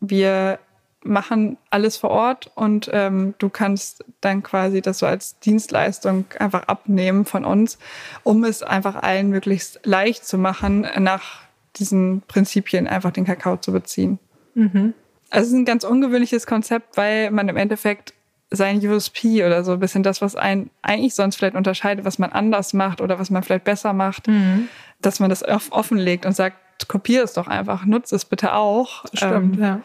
Wir 0.00 0.60
machen 1.04 1.56
alles 1.70 1.96
vor 1.96 2.10
Ort 2.10 2.50
und 2.54 2.88
ähm, 2.92 3.34
du 3.38 3.48
kannst 3.48 4.04
dann 4.20 4.42
quasi 4.42 4.80
das 4.80 5.00
so 5.00 5.06
als 5.06 5.38
Dienstleistung 5.40 6.24
einfach 6.38 6.64
abnehmen 6.64 7.24
von 7.24 7.44
uns, 7.44 7.78
um 8.22 8.44
es 8.44 8.62
einfach 8.62 8.96
allen 8.96 9.30
möglichst 9.30 9.80
leicht 9.84 10.26
zu 10.26 10.38
machen, 10.38 10.86
nach 10.98 11.42
diesen 11.76 12.22
Prinzipien 12.28 12.86
einfach 12.86 13.10
den 13.10 13.24
Kakao 13.24 13.56
zu 13.56 13.72
beziehen. 13.72 14.18
Mhm. 14.54 14.94
Also 15.30 15.46
es 15.46 15.52
ist 15.52 15.58
ein 15.58 15.64
ganz 15.64 15.84
ungewöhnliches 15.84 16.46
Konzept, 16.46 16.96
weil 16.96 17.30
man 17.30 17.48
im 17.48 17.56
Endeffekt 17.56 18.12
sein 18.50 18.86
USP 18.86 19.44
oder 19.44 19.64
so 19.64 19.72
ein 19.72 19.80
bisschen 19.80 20.02
das, 20.02 20.20
was 20.20 20.36
einen 20.36 20.70
eigentlich 20.82 21.14
sonst 21.14 21.36
vielleicht 21.36 21.56
unterscheidet, 21.56 22.04
was 22.04 22.18
man 22.18 22.32
anders 22.32 22.74
macht 22.74 23.00
oder 23.00 23.18
was 23.18 23.30
man 23.30 23.42
vielleicht 23.42 23.64
besser 23.64 23.94
macht, 23.94 24.28
mhm. 24.28 24.68
dass 25.00 25.20
man 25.20 25.30
das 25.30 25.42
offenlegt 25.70 26.26
und 26.26 26.36
sagt, 26.36 26.56
kopier 26.88 27.22
es 27.24 27.32
doch 27.32 27.48
einfach, 27.48 27.86
nutze 27.86 28.14
es 28.14 28.24
bitte 28.24 28.54
auch. 28.54 29.04
Stimmt, 29.14 29.56
ähm, 29.56 29.62
ja. 29.62 29.80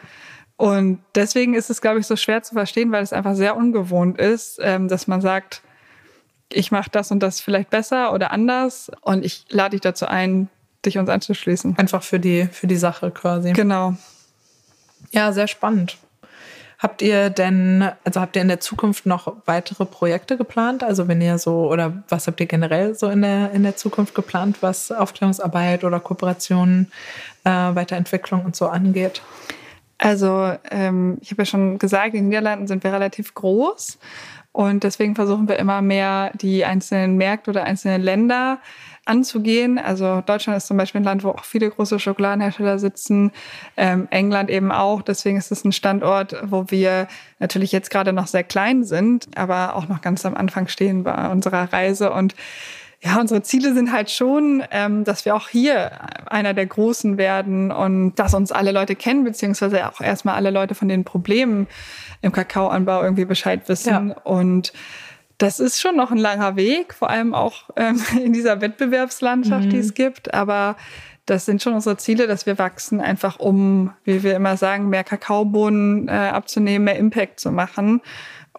Und 0.58 0.98
deswegen 1.14 1.54
ist 1.54 1.70
es, 1.70 1.80
glaube 1.80 2.00
ich, 2.00 2.06
so 2.08 2.16
schwer 2.16 2.42
zu 2.42 2.52
verstehen, 2.52 2.90
weil 2.90 3.04
es 3.04 3.12
einfach 3.12 3.36
sehr 3.36 3.56
ungewohnt 3.56 4.18
ist, 4.18 4.58
ähm, 4.60 4.88
dass 4.88 5.06
man 5.06 5.20
sagt, 5.20 5.62
ich 6.52 6.72
mache 6.72 6.90
das 6.90 7.12
und 7.12 7.20
das 7.20 7.40
vielleicht 7.40 7.70
besser 7.70 8.12
oder 8.12 8.32
anders 8.32 8.90
und 9.02 9.24
ich 9.24 9.44
lade 9.50 9.70
dich 9.70 9.82
dazu 9.82 10.06
ein, 10.06 10.48
dich 10.84 10.98
uns 10.98 11.08
anzuschließen. 11.08 11.78
Einfach 11.78 12.02
für 12.02 12.18
die, 12.18 12.46
für 12.50 12.66
die 12.66 12.76
Sache 12.76 13.12
quasi. 13.12 13.52
Genau. 13.52 13.94
Ja, 15.12 15.32
sehr 15.32 15.46
spannend. 15.46 15.96
Habt 16.80 17.02
ihr 17.02 17.30
denn, 17.30 17.90
also 18.02 18.20
habt 18.20 18.34
ihr 18.34 18.42
in 18.42 18.48
der 18.48 18.58
Zukunft 18.58 19.06
noch 19.06 19.36
weitere 19.46 19.84
Projekte 19.84 20.36
geplant? 20.36 20.82
Also 20.82 21.06
wenn 21.06 21.20
ihr 21.20 21.38
so, 21.38 21.70
oder 21.70 22.02
was 22.08 22.26
habt 22.26 22.40
ihr 22.40 22.46
generell 22.46 22.96
so 22.96 23.08
in 23.08 23.22
der, 23.22 23.52
in 23.52 23.62
der 23.62 23.76
Zukunft 23.76 24.16
geplant, 24.16 24.58
was 24.60 24.90
Aufklärungsarbeit 24.90 25.84
oder 25.84 26.00
Kooperationen, 26.00 26.90
äh, 27.44 27.50
Weiterentwicklung 27.50 28.44
und 28.44 28.56
so 28.56 28.66
angeht? 28.66 29.22
Also 29.98 30.54
ähm, 30.70 31.18
ich 31.20 31.32
habe 31.32 31.42
ja 31.42 31.46
schon 31.46 31.78
gesagt, 31.78 32.14
in 32.14 32.24
den 32.24 32.28
Niederlanden 32.28 32.68
sind 32.68 32.84
wir 32.84 32.92
relativ 32.92 33.34
groß 33.34 33.98
und 34.52 34.84
deswegen 34.84 35.14
versuchen 35.14 35.48
wir 35.48 35.58
immer 35.58 35.82
mehr 35.82 36.32
die 36.34 36.64
einzelnen 36.64 37.16
Märkte 37.16 37.50
oder 37.50 37.64
einzelne 37.64 37.98
Länder 37.98 38.60
anzugehen. 39.04 39.78
Also 39.78 40.20
Deutschland 40.20 40.56
ist 40.56 40.66
zum 40.66 40.76
Beispiel 40.76 41.00
ein 41.00 41.04
Land, 41.04 41.24
wo 41.24 41.30
auch 41.30 41.44
viele 41.44 41.70
große 41.70 41.98
Schokoladenhersteller 41.98 42.78
sitzen, 42.78 43.32
ähm, 43.76 44.06
England 44.10 44.50
eben 44.50 44.70
auch. 44.70 45.02
Deswegen 45.02 45.38
ist 45.38 45.50
es 45.50 45.64
ein 45.64 45.72
Standort, 45.72 46.36
wo 46.44 46.66
wir 46.68 47.08
natürlich 47.38 47.72
jetzt 47.72 47.90
gerade 47.90 48.12
noch 48.12 48.26
sehr 48.26 48.44
klein 48.44 48.84
sind, 48.84 49.28
aber 49.36 49.74
auch 49.76 49.88
noch 49.88 50.00
ganz 50.00 50.24
am 50.26 50.34
Anfang 50.34 50.68
stehen 50.68 51.04
bei 51.04 51.30
unserer 51.30 51.72
Reise 51.72 52.12
und 52.12 52.34
ja, 53.00 53.20
unsere 53.20 53.42
Ziele 53.42 53.74
sind 53.74 53.92
halt 53.92 54.10
schon, 54.10 54.64
ähm, 54.72 55.04
dass 55.04 55.24
wir 55.24 55.36
auch 55.36 55.48
hier 55.48 55.92
einer 56.26 56.52
der 56.52 56.66
Großen 56.66 57.16
werden 57.16 57.70
und 57.70 58.16
dass 58.16 58.34
uns 58.34 58.50
alle 58.50 58.72
Leute 58.72 58.96
kennen, 58.96 59.22
beziehungsweise 59.22 59.86
auch 59.88 60.00
erstmal 60.00 60.34
alle 60.34 60.50
Leute 60.50 60.74
von 60.74 60.88
den 60.88 61.04
Problemen 61.04 61.68
im 62.22 62.32
Kakaoanbau 62.32 63.02
irgendwie 63.02 63.24
Bescheid 63.24 63.68
wissen. 63.68 64.08
Ja. 64.08 64.16
Und 64.24 64.72
das 65.38 65.60
ist 65.60 65.80
schon 65.80 65.94
noch 65.94 66.10
ein 66.10 66.18
langer 66.18 66.56
Weg, 66.56 66.92
vor 66.92 67.08
allem 67.08 67.34
auch 67.34 67.70
ähm, 67.76 68.02
in 68.22 68.32
dieser 68.32 68.60
Wettbewerbslandschaft, 68.60 69.66
mhm. 69.66 69.70
die 69.70 69.78
es 69.78 69.94
gibt. 69.94 70.34
Aber 70.34 70.76
das 71.24 71.44
sind 71.44 71.62
schon 71.62 71.74
unsere 71.74 71.96
Ziele, 71.98 72.26
dass 72.26 72.46
wir 72.46 72.58
wachsen, 72.58 73.00
einfach 73.00 73.38
um, 73.38 73.92
wie 74.02 74.24
wir 74.24 74.34
immer 74.34 74.56
sagen, 74.56 74.88
mehr 74.88 75.04
Kakaobohnen 75.04 76.08
äh, 76.08 76.12
abzunehmen, 76.12 76.86
mehr 76.86 76.96
Impact 76.96 77.38
zu 77.38 77.52
machen. 77.52 78.00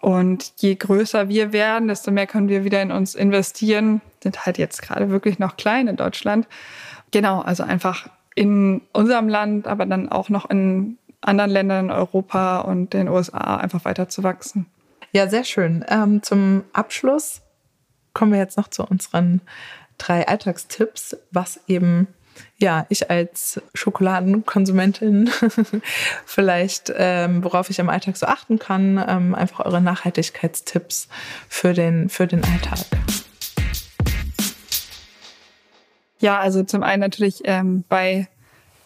Und 0.00 0.52
je 0.56 0.74
größer 0.74 1.28
wir 1.28 1.52
werden, 1.52 1.88
desto 1.88 2.10
mehr 2.10 2.26
können 2.26 2.48
wir 2.48 2.64
wieder 2.64 2.80
in 2.80 2.90
uns 2.90 3.14
investieren. 3.14 4.00
Sind 4.22 4.46
halt 4.46 4.58
jetzt 4.58 4.82
gerade 4.82 5.10
wirklich 5.10 5.38
noch 5.38 5.56
klein 5.56 5.88
in 5.88 5.96
Deutschland. 5.96 6.46
Genau, 7.10 7.40
also 7.40 7.62
einfach 7.62 8.08
in 8.34 8.82
unserem 8.92 9.28
Land, 9.28 9.66
aber 9.66 9.84
dann 9.86 10.08
auch 10.08 10.28
noch 10.28 10.48
in 10.48 10.96
anderen 11.20 11.50
Ländern 11.50 11.86
in 11.86 11.90
Europa 11.90 12.60
und 12.60 12.94
den 12.94 13.08
USA 13.08 13.56
einfach 13.56 13.84
weiter 13.84 14.08
zu 14.08 14.22
wachsen. 14.22 14.66
Ja, 15.12 15.28
sehr 15.28 15.44
schön. 15.44 15.84
Ähm, 15.88 16.22
zum 16.22 16.64
Abschluss 16.72 17.42
kommen 18.14 18.32
wir 18.32 18.38
jetzt 18.38 18.56
noch 18.56 18.68
zu 18.68 18.84
unseren 18.84 19.40
drei 19.98 20.26
Alltagstipps, 20.26 21.16
was 21.30 21.60
eben 21.66 22.06
ja, 22.58 22.86
ich 22.88 23.10
als 23.10 23.60
Schokoladenkonsumentin 23.74 25.30
vielleicht, 26.26 26.92
ähm, 26.96 27.42
worauf 27.42 27.70
ich 27.70 27.78
im 27.78 27.88
Alltag 27.88 28.16
so 28.16 28.26
achten 28.26 28.58
kann, 28.58 29.02
ähm, 29.08 29.34
einfach 29.34 29.64
eure 29.64 29.80
Nachhaltigkeitstipps 29.80 31.08
für 31.48 31.72
den, 31.72 32.08
für 32.08 32.26
den 32.26 32.44
Alltag. 32.44 32.78
Ja, 36.20 36.38
also 36.38 36.62
zum 36.62 36.82
einen 36.82 37.00
natürlich 37.00 37.40
ähm, 37.44 37.84
bei 37.88 38.28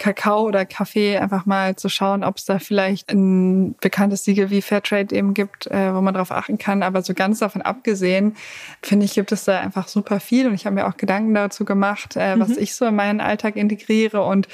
Kakao 0.05 0.43
oder 0.43 0.67
Kaffee 0.67 1.17
einfach 1.17 1.47
mal 1.47 1.77
zu 1.77 1.88
schauen, 1.88 2.25
ob 2.25 2.37
es 2.37 2.45
da 2.45 2.59
vielleicht 2.59 3.11
ein 3.11 3.75
bekanntes 3.81 4.25
Siegel 4.25 4.51
wie 4.51 4.61
Fairtrade 4.61 5.17
eben 5.17 5.33
gibt, 5.33 5.67
äh, 5.69 5.95
wo 5.95 6.03
man 6.03 6.12
darauf 6.12 6.31
achten 6.31 6.59
kann. 6.59 6.83
Aber 6.83 7.01
so 7.01 7.14
ganz 7.14 7.38
davon 7.38 7.62
abgesehen, 7.62 8.37
finde 8.83 9.07
ich, 9.07 9.14
gibt 9.14 9.33
es 9.33 9.45
da 9.45 9.59
einfach 9.59 9.88
super 9.88 10.21
viel. 10.21 10.47
Und 10.47 10.53
ich 10.53 10.67
habe 10.67 10.75
mir 10.75 10.87
auch 10.87 10.99
Gedanken 10.99 11.33
dazu 11.33 11.64
gemacht, 11.64 12.17
äh, 12.17 12.38
was 12.38 12.51
mhm. 12.51 12.59
ich 12.59 12.75
so 12.75 12.85
in 12.85 12.95
meinen 12.95 13.23
Alltag 13.23 13.57
integriere. 13.57 14.23
Und 14.23 14.47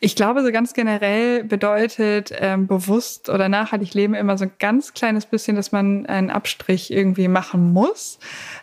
ich 0.00 0.16
glaube, 0.16 0.42
so 0.42 0.50
ganz 0.50 0.72
generell 0.72 1.44
bedeutet 1.44 2.32
ähm, 2.34 2.66
bewusst 2.66 3.28
oder 3.28 3.50
nachhaltig 3.50 3.92
leben 3.92 4.14
immer 4.14 4.38
so 4.38 4.46
ein 4.46 4.52
ganz 4.58 4.94
kleines 4.94 5.26
bisschen, 5.26 5.56
dass 5.56 5.72
man 5.72 6.06
einen 6.06 6.30
Abstrich 6.30 6.90
irgendwie 6.90 7.28
machen 7.28 7.74
muss. 7.74 8.18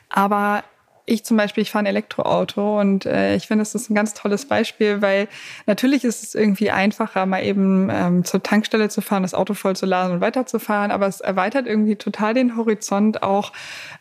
Aber 0.10 0.64
ich 1.06 1.26
zum 1.26 1.36
Beispiel, 1.36 1.64
ich 1.64 1.72
fahre 1.72 1.84
ein 1.84 1.88
Elektroauto 1.88 2.80
und 2.80 3.06
äh, 3.06 3.36
ich 3.36 3.48
finde, 3.48 3.62
das 3.62 3.76
ist 3.76 3.90
ein 3.90 3.96
ganz 3.96 4.14
tolles 4.14 4.46
Beispiel, 4.46 5.02
weil 5.02 5.28
natürlich 5.66 6.06
ist 6.06 6.24
es 6.24 6.34
irgendwie 6.34 6.72
einfacher, 6.72 7.26
mal 7.26 7.44
eben 7.44 7.90
ähm, 7.92 8.24
zur 8.24 8.42
Tankstelle 8.42 8.88
zu 8.88 9.02
fahren, 9.02 9.24
das 9.24 9.34
Auto 9.34 9.54
voll 9.54 9.76
zu 9.76 9.86
laden 9.86 10.14
und 10.14 10.22
weiterzufahren, 10.22 10.92
aber 10.92 11.08
es 11.08 11.20
erweitert 11.20 11.68
irgendwie 11.68 11.98
total 11.98 12.34
den 12.34 12.56
Horizont 12.56 13.22
auch. 13.22 13.52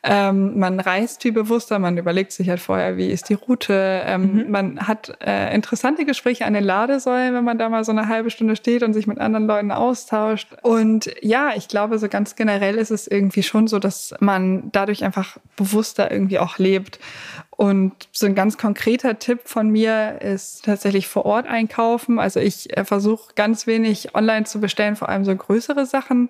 Ähm, 0.05 0.59
man 0.59 0.79
reist 0.79 1.23
viel 1.23 1.33
bewusster, 1.33 1.81
man 1.81 1.99
überlegt 1.99 2.31
sich 2.31 2.49
halt 2.49 2.61
vorher, 2.61 2.97
wie 2.97 3.11
ist 3.11 3.29
die 3.29 3.35
Route. 3.35 4.03
Ähm, 4.07 4.35
mhm. 4.35 4.51
Man 4.51 4.87
hat 4.87 5.17
äh, 5.25 5.53
interessante 5.55 6.05
Gespräche 6.05 6.45
an 6.45 6.55
den 6.55 6.65
Ladesäulen, 6.65 7.35
wenn 7.35 7.45
man 7.45 7.59
da 7.59 7.69
mal 7.69 7.83
so 7.83 7.91
eine 7.91 8.07
halbe 8.07 8.31
Stunde 8.31 8.55
steht 8.55 8.85
und 8.85 8.93
sich 8.93 9.09
mit 9.09 9.19
anderen 9.19 9.47
Leuten 9.49 9.73
austauscht. 9.73 10.49
Und 10.63 11.11
ja, 11.21 11.51
ich 11.57 11.67
glaube, 11.67 11.99
so 11.99 12.09
ganz 12.09 12.37
generell 12.37 12.77
ist 12.77 12.93
es 12.93 13.09
irgendwie 13.09 13.43
schon 13.43 13.67
so, 13.67 13.81
dass 13.81 14.15
man 14.21 14.71
dadurch 14.71 15.03
einfach 15.03 15.39
bewusster 15.57 16.11
irgendwie 16.11 16.39
auch 16.39 16.59
lebt 16.59 16.92
gibt. 16.93 17.05
Und 17.51 17.93
so 18.13 18.27
ein 18.27 18.35
ganz 18.35 18.59
konkreter 18.59 19.19
Tipp 19.19 19.41
von 19.45 19.69
mir 19.69 20.21
ist 20.21 20.65
tatsächlich 20.65 21.07
vor 21.07 21.27
Ort 21.27 21.47
einkaufen. 21.47 22.19
Also 22.19 22.41
ich 22.41 22.77
äh, 22.77 22.85
versuche 22.85 23.35
ganz 23.35 23.67
wenig 23.67 24.15
online 24.15 24.45
zu 24.45 24.61
bestellen, 24.61 24.97
vor 24.97 25.09
allem 25.09 25.25
so 25.25 25.35
größere 25.37 25.87
Sachen. 25.87 26.29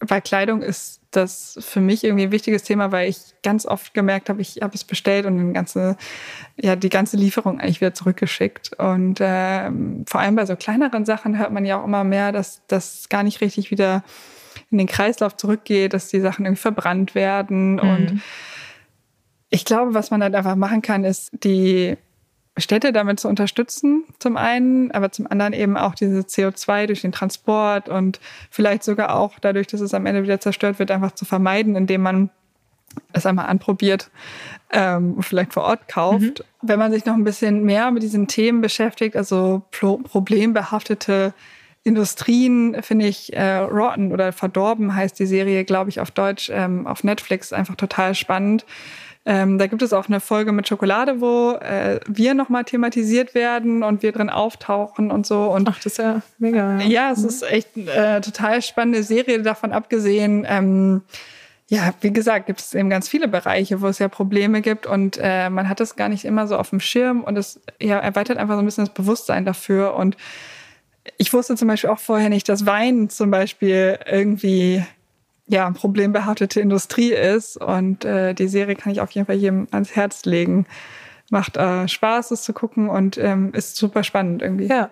Bei 0.00 0.20
Kleidung 0.20 0.62
ist 0.62 1.00
das 1.12 1.58
für 1.62 1.80
mich 1.80 2.04
irgendwie 2.04 2.24
ein 2.24 2.32
wichtiges 2.32 2.62
Thema, 2.62 2.92
weil 2.92 3.08
ich 3.08 3.18
ganz 3.42 3.64
oft 3.64 3.94
gemerkt 3.94 4.28
habe, 4.28 4.42
ich 4.42 4.58
habe 4.60 4.74
es 4.74 4.84
bestellt 4.84 5.24
und 5.24 5.38
die 5.38 5.52
ganze, 5.54 5.96
ja, 6.56 6.76
die 6.76 6.90
ganze 6.90 7.16
Lieferung 7.16 7.58
eigentlich 7.58 7.80
wieder 7.80 7.94
zurückgeschickt. 7.94 8.72
Und 8.78 9.20
äh, 9.20 9.70
vor 10.06 10.20
allem 10.20 10.34
bei 10.34 10.44
so 10.44 10.56
kleineren 10.56 11.06
Sachen 11.06 11.38
hört 11.38 11.52
man 11.52 11.64
ja 11.64 11.80
auch 11.80 11.84
immer 11.84 12.04
mehr, 12.04 12.32
dass 12.32 12.60
das 12.66 13.08
gar 13.08 13.22
nicht 13.22 13.40
richtig 13.40 13.70
wieder 13.70 14.02
in 14.70 14.78
den 14.78 14.88
Kreislauf 14.88 15.36
zurückgeht, 15.36 15.94
dass 15.94 16.08
die 16.08 16.20
Sachen 16.20 16.44
irgendwie 16.44 16.60
verbrannt 16.60 17.14
werden. 17.14 17.74
Mhm. 17.74 17.78
Und 17.80 18.22
ich 19.50 19.64
glaube, 19.64 19.94
was 19.94 20.10
man 20.10 20.22
halt 20.22 20.34
einfach 20.34 20.56
machen 20.56 20.82
kann, 20.82 21.04
ist 21.04 21.30
die 21.44 21.96
Städte 22.58 22.92
damit 22.92 23.20
zu 23.20 23.28
unterstützen, 23.28 24.04
zum 24.18 24.36
einen, 24.36 24.90
aber 24.92 25.12
zum 25.12 25.30
anderen 25.30 25.52
eben 25.52 25.76
auch 25.76 25.94
diese 25.94 26.20
CO2 26.20 26.86
durch 26.86 27.02
den 27.02 27.12
Transport 27.12 27.88
und 27.88 28.18
vielleicht 28.50 28.82
sogar 28.82 29.14
auch 29.14 29.38
dadurch, 29.40 29.66
dass 29.66 29.80
es 29.80 29.92
am 29.92 30.06
Ende 30.06 30.22
wieder 30.22 30.40
zerstört 30.40 30.78
wird, 30.78 30.90
einfach 30.90 31.12
zu 31.12 31.26
vermeiden, 31.26 31.76
indem 31.76 32.00
man 32.00 32.30
es 33.12 33.26
einmal 33.26 33.46
anprobiert, 33.46 34.10
ähm, 34.72 35.20
vielleicht 35.20 35.52
vor 35.52 35.64
Ort 35.64 35.86
kauft. 35.86 36.20
Mhm. 36.20 36.44
Wenn 36.62 36.78
man 36.78 36.92
sich 36.92 37.04
noch 37.04 37.14
ein 37.14 37.24
bisschen 37.24 37.62
mehr 37.62 37.90
mit 37.90 38.02
diesen 38.02 38.26
Themen 38.26 38.62
beschäftigt, 38.62 39.16
also 39.16 39.62
pro 39.70 39.98
problembehaftete 39.98 41.34
Industrien, 41.84 42.82
finde 42.82 43.06
ich, 43.06 43.36
äh, 43.36 43.58
Rotten 43.58 44.12
oder 44.12 44.32
Verdorben 44.32 44.94
heißt 44.94 45.18
die 45.18 45.26
Serie, 45.26 45.64
glaube 45.64 45.90
ich, 45.90 46.00
auf 46.00 46.10
Deutsch, 46.10 46.50
ähm, 46.52 46.86
auf 46.86 47.04
Netflix 47.04 47.52
einfach 47.52 47.76
total 47.76 48.14
spannend 48.14 48.64
ähm, 49.28 49.58
da 49.58 49.66
gibt 49.66 49.82
es 49.82 49.92
auch 49.92 50.06
eine 50.06 50.20
Folge 50.20 50.52
mit 50.52 50.68
Schokolade, 50.68 51.20
wo 51.20 51.50
äh, 51.54 51.98
wir 52.06 52.34
nochmal 52.34 52.62
thematisiert 52.62 53.34
werden 53.34 53.82
und 53.82 54.04
wir 54.04 54.12
drin 54.12 54.30
auftauchen 54.30 55.10
und 55.10 55.26
so. 55.26 55.46
Und 55.46 55.68
Ach, 55.68 55.76
das 55.78 55.86
ist 55.86 55.98
ja 55.98 56.22
mega. 56.38 56.78
Ja, 56.78 56.86
ja 56.86 57.10
es 57.10 57.22
mhm. 57.22 57.28
ist 57.28 57.42
echt 57.42 57.76
äh, 57.76 58.20
total 58.20 58.62
spannende 58.62 59.02
Serie 59.02 59.42
davon 59.42 59.72
abgesehen. 59.72 60.46
Ähm, 60.48 61.02
ja, 61.68 61.92
wie 62.02 62.12
gesagt, 62.12 62.46
gibt 62.46 62.60
es 62.60 62.72
eben 62.72 62.88
ganz 62.88 63.08
viele 63.08 63.26
Bereiche, 63.26 63.80
wo 63.80 63.88
es 63.88 63.98
ja 63.98 64.06
Probleme 64.06 64.62
gibt 64.62 64.86
und 64.86 65.18
äh, 65.20 65.50
man 65.50 65.68
hat 65.68 65.80
es 65.80 65.96
gar 65.96 66.08
nicht 66.08 66.24
immer 66.24 66.46
so 66.46 66.56
auf 66.56 66.70
dem 66.70 66.78
Schirm 66.78 67.24
und 67.24 67.36
es 67.36 67.60
ja, 67.82 67.98
erweitert 67.98 68.38
einfach 68.38 68.54
so 68.54 68.60
ein 68.60 68.64
bisschen 68.64 68.84
das 68.84 68.94
Bewusstsein 68.94 69.44
dafür. 69.44 69.96
Und 69.96 70.16
ich 71.18 71.32
wusste 71.32 71.56
zum 71.56 71.66
Beispiel 71.66 71.90
auch 71.90 71.98
vorher 71.98 72.28
nicht, 72.28 72.48
dass 72.48 72.64
Wein 72.64 73.10
zum 73.10 73.32
Beispiel 73.32 73.98
irgendwie 74.06 74.84
ja, 75.46 75.70
problembehaftete 75.70 76.60
Industrie 76.60 77.12
ist. 77.12 77.56
Und 77.56 78.04
äh, 78.04 78.34
die 78.34 78.48
Serie 78.48 78.76
kann 78.76 78.92
ich 78.92 79.00
auf 79.00 79.10
jeden 79.12 79.26
Fall 79.26 79.36
jedem 79.36 79.68
ans 79.70 79.94
Herz 79.94 80.24
legen. 80.24 80.66
Macht 81.30 81.56
äh, 81.56 81.88
Spaß, 81.88 82.30
es 82.30 82.42
zu 82.42 82.52
gucken 82.52 82.88
und 82.88 83.18
ähm, 83.18 83.52
ist 83.52 83.76
super 83.76 84.04
spannend 84.04 84.42
irgendwie. 84.42 84.66
Ja, 84.66 84.90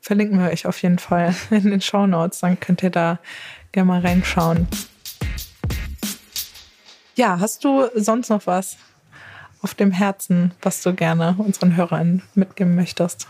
verlinken 0.00 0.38
wir 0.38 0.50
euch 0.50 0.66
auf 0.66 0.80
jeden 0.82 0.98
Fall 0.98 1.34
in 1.50 1.70
den 1.70 1.80
Show 1.80 2.06
Notes. 2.06 2.40
Dann 2.40 2.58
könnt 2.60 2.82
ihr 2.82 2.90
da 2.90 3.18
gerne 3.72 3.88
mal 3.88 4.00
reinschauen. 4.00 4.66
Ja, 7.14 7.40
hast 7.40 7.64
du 7.64 7.86
sonst 7.94 8.28
noch 8.28 8.46
was 8.46 8.76
auf 9.62 9.74
dem 9.74 9.90
Herzen, 9.90 10.52
was 10.60 10.82
du 10.82 10.94
gerne 10.94 11.34
unseren 11.38 11.76
Hörern 11.76 12.22
mitgeben 12.34 12.74
möchtest? 12.74 13.26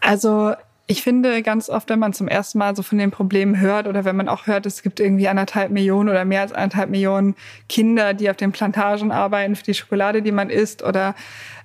Also 0.00 0.54
ich 0.88 1.02
finde 1.02 1.42
ganz 1.42 1.68
oft, 1.68 1.88
wenn 1.90 1.98
man 1.98 2.12
zum 2.12 2.28
ersten 2.28 2.58
Mal 2.58 2.76
so 2.76 2.82
von 2.82 2.98
den 2.98 3.10
Problemen 3.10 3.58
hört 3.58 3.88
oder 3.88 4.04
wenn 4.04 4.14
man 4.14 4.28
auch 4.28 4.46
hört, 4.46 4.66
es 4.66 4.82
gibt 4.82 5.00
irgendwie 5.00 5.26
anderthalb 5.26 5.70
Millionen 5.70 6.08
oder 6.08 6.24
mehr 6.24 6.42
als 6.42 6.52
anderthalb 6.52 6.90
Millionen 6.90 7.34
Kinder, 7.68 8.14
die 8.14 8.30
auf 8.30 8.36
den 8.36 8.52
Plantagen 8.52 9.10
arbeiten 9.10 9.56
für 9.56 9.64
die 9.64 9.74
Schokolade, 9.74 10.22
die 10.22 10.32
man 10.32 10.48
isst 10.48 10.84
oder 10.84 11.16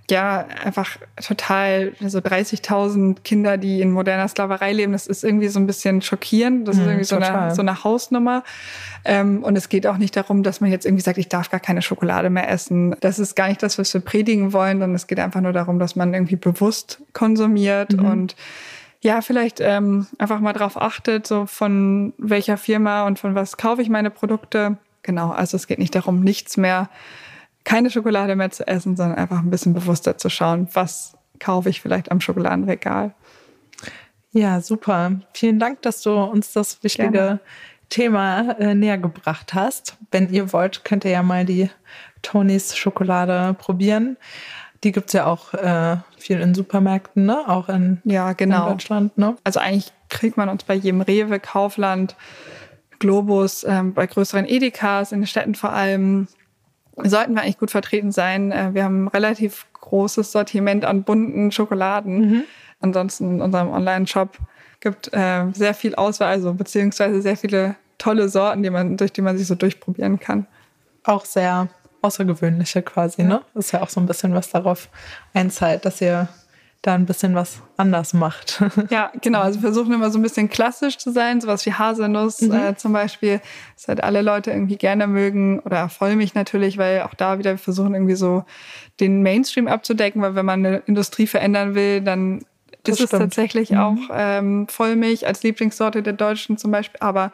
ja, 0.09 0.45
einfach 0.63 0.97
total, 1.25 1.93
so 2.01 2.19
30.000 2.19 3.21
Kinder, 3.23 3.57
die 3.57 3.81
in 3.81 3.91
moderner 3.91 4.27
Sklaverei 4.27 4.73
leben. 4.73 4.91
Das 4.91 5.07
ist 5.07 5.23
irgendwie 5.23 5.47
so 5.47 5.59
ein 5.59 5.67
bisschen 5.67 6.01
schockierend. 6.01 6.67
Das 6.67 6.75
ist 6.75 6.81
mhm, 6.81 6.89
irgendwie 6.89 7.05
so 7.05 7.15
eine, 7.15 7.55
so 7.55 7.61
eine 7.61 7.83
Hausnummer. 7.83 8.43
Ähm, 9.05 9.41
und 9.43 9.55
es 9.55 9.69
geht 9.69 9.87
auch 9.87 9.97
nicht 9.97 10.17
darum, 10.17 10.43
dass 10.43 10.59
man 10.59 10.69
jetzt 10.69 10.85
irgendwie 10.85 11.03
sagt, 11.03 11.17
ich 11.17 11.29
darf 11.29 11.49
gar 11.49 11.61
keine 11.61 11.81
Schokolade 11.81 12.29
mehr 12.29 12.49
essen. 12.49 12.95
Das 12.99 13.19
ist 13.19 13.35
gar 13.35 13.47
nicht 13.47 13.63
das, 13.63 13.77
was 13.77 13.93
wir 13.93 14.01
predigen 14.01 14.51
wollen, 14.51 14.79
sondern 14.79 14.95
es 14.95 15.07
geht 15.07 15.19
einfach 15.19 15.39
nur 15.39 15.53
darum, 15.53 15.79
dass 15.79 15.95
man 15.95 16.13
irgendwie 16.13 16.35
bewusst 16.35 17.01
konsumiert 17.13 17.93
mhm. 17.93 18.05
und 18.05 18.35
ja, 19.01 19.21
vielleicht 19.21 19.59
ähm, 19.59 20.07
einfach 20.19 20.39
mal 20.39 20.53
drauf 20.53 20.79
achtet, 20.79 21.25
so 21.25 21.47
von 21.47 22.13
welcher 22.17 22.57
Firma 22.57 23.07
und 23.07 23.19
von 23.19 23.33
was 23.35 23.57
kaufe 23.57 23.81
ich 23.81 23.89
meine 23.89 24.11
Produkte. 24.11 24.77
Genau, 25.01 25.31
also 25.31 25.57
es 25.57 25.65
geht 25.65 25.79
nicht 25.79 25.95
darum, 25.95 26.21
nichts 26.21 26.55
mehr, 26.55 26.89
keine 27.63 27.89
Schokolade 27.89 28.35
mehr 28.35 28.51
zu 28.51 28.67
essen, 28.67 28.95
sondern 28.95 29.17
einfach 29.17 29.39
ein 29.39 29.49
bisschen 29.49 29.73
bewusster 29.73 30.17
zu 30.17 30.29
schauen, 30.29 30.67
was 30.73 31.13
kaufe 31.39 31.69
ich 31.69 31.81
vielleicht 31.81 32.11
am 32.11 32.21
Schokoladenregal. 32.21 33.13
Ja, 34.31 34.61
super. 34.61 35.11
Vielen 35.33 35.59
Dank, 35.59 35.81
dass 35.81 36.01
du 36.03 36.11
uns 36.11 36.53
das 36.53 36.83
wichtige 36.83 37.11
Gerne. 37.11 37.39
Thema 37.89 38.51
äh, 38.59 38.75
näher 38.75 38.97
gebracht 38.97 39.53
hast. 39.53 39.97
Wenn 40.11 40.31
ihr 40.31 40.53
wollt, 40.53 40.85
könnt 40.85 41.03
ihr 41.03 41.11
ja 41.11 41.23
mal 41.23 41.43
die 41.43 41.69
Tonys 42.21 42.77
Schokolade 42.77 43.55
probieren. 43.55 44.17
Die 44.83 44.91
gibt's 44.91 45.13
ja 45.13 45.25
auch 45.25 45.53
äh, 45.53 45.97
viel 46.17 46.39
in 46.39 46.55
Supermärkten, 46.55 47.25
ne? 47.25 47.47
Auch 47.47 47.69
in, 47.69 48.01
ja, 48.03 48.33
genau. 48.33 48.65
in 48.65 48.71
Deutschland, 48.71 49.17
ne? 49.17 49.37
Also 49.43 49.59
eigentlich 49.59 49.93
kriegt 50.09 50.37
man 50.37 50.49
uns 50.49 50.63
bei 50.63 50.73
jedem 50.73 51.01
Rewe, 51.01 51.39
Kaufland, 51.39 52.15
Globus, 52.99 53.63
ähm, 53.63 53.93
bei 53.93 54.07
größeren 54.07 54.45
Edekas, 54.47 55.11
in 55.11 55.21
den 55.21 55.27
Städten 55.27 55.55
vor 55.55 55.71
allem, 55.71 56.27
sollten 56.97 57.33
wir 57.35 57.41
eigentlich 57.41 57.59
gut 57.59 57.71
vertreten 57.71 58.11
sein. 58.11 58.51
Äh, 58.51 58.73
wir 58.73 58.83
haben 58.83 59.05
ein 59.05 59.07
relativ 59.07 59.67
großes 59.73 60.31
Sortiment 60.31 60.85
an 60.85 61.03
bunten 61.03 61.51
Schokoladen. 61.51 62.19
Mhm. 62.19 62.43
Ansonsten 62.79 63.35
in 63.35 63.41
unserem 63.41 63.69
Online-Shop 63.69 64.37
gibt 64.79 65.13
äh, 65.13 65.45
sehr 65.53 65.73
viel 65.73 65.95
Auswahl, 65.95 66.29
also 66.29 66.53
beziehungsweise 66.53 67.21
sehr 67.21 67.37
viele 67.37 67.75
tolle 67.97 68.29
Sorten, 68.29 68.63
die 68.63 68.71
man, 68.71 68.97
durch 68.97 69.13
die 69.13 69.21
man 69.21 69.37
sich 69.37 69.47
so 69.47 69.55
durchprobieren 69.55 70.19
kann. 70.19 70.47
Auch 71.03 71.25
sehr 71.25 71.69
Außergewöhnliche 72.01 72.81
quasi, 72.81 73.23
ne? 73.23 73.41
Das 73.53 73.65
ist 73.65 73.71
ja 73.71 73.81
auch 73.81 73.89
so 73.89 73.99
ein 73.99 74.05
bisschen 74.05 74.33
was 74.33 74.49
darauf 74.49 74.89
einzahlt, 75.33 75.85
dass 75.85 76.01
ihr 76.01 76.27
da 76.81 76.95
ein 76.95 77.05
bisschen 77.05 77.35
was 77.35 77.61
anders 77.77 78.13
macht. 78.13 78.61
Ja, 78.89 79.11
genau. 79.21 79.41
Also 79.41 79.59
wir 79.59 79.69
versuchen 79.69 79.93
immer 79.93 80.09
so 80.09 80.17
ein 80.17 80.23
bisschen 80.23 80.49
klassisch 80.49 80.97
zu 80.97 81.11
sein, 81.11 81.39
sowas 81.39 81.65
wie 81.65 81.73
Haselnuss 81.73 82.41
mhm. 82.41 82.53
äh, 82.53 82.75
zum 82.75 82.93
Beispiel, 82.93 83.39
das 83.75 83.87
halt 83.87 84.03
alle 84.03 84.21
Leute 84.21 84.51
irgendwie 84.51 84.77
gerne 84.77 85.05
mögen 85.05 85.59
oder 85.59 85.89
Vollmilch 85.89 86.33
natürlich, 86.33 86.77
weil 86.77 87.03
auch 87.03 87.13
da 87.13 87.37
wieder 87.37 87.51
wir 87.51 87.57
versuchen 87.59 87.93
irgendwie 87.93 88.15
so 88.15 88.43
den 88.99 89.21
Mainstream 89.21 89.67
abzudecken, 89.67 90.21
weil 90.21 90.35
wenn 90.35 90.45
man 90.45 90.65
eine 90.65 90.77
Industrie 90.87 91.27
verändern 91.27 91.75
will, 91.75 92.01
dann 92.01 92.43
das 92.83 92.99
ist 92.99 93.07
stimmt. 93.07 93.13
es 93.13 93.19
tatsächlich 93.19 93.71
mhm. 93.71 93.77
auch 93.77 93.97
ähm, 94.11 94.67
Vollmilch 94.67 95.27
als 95.27 95.43
Lieblingssorte 95.43 96.01
der 96.01 96.13
Deutschen 96.13 96.57
zum 96.57 96.71
Beispiel, 96.71 96.99
aber 96.99 97.31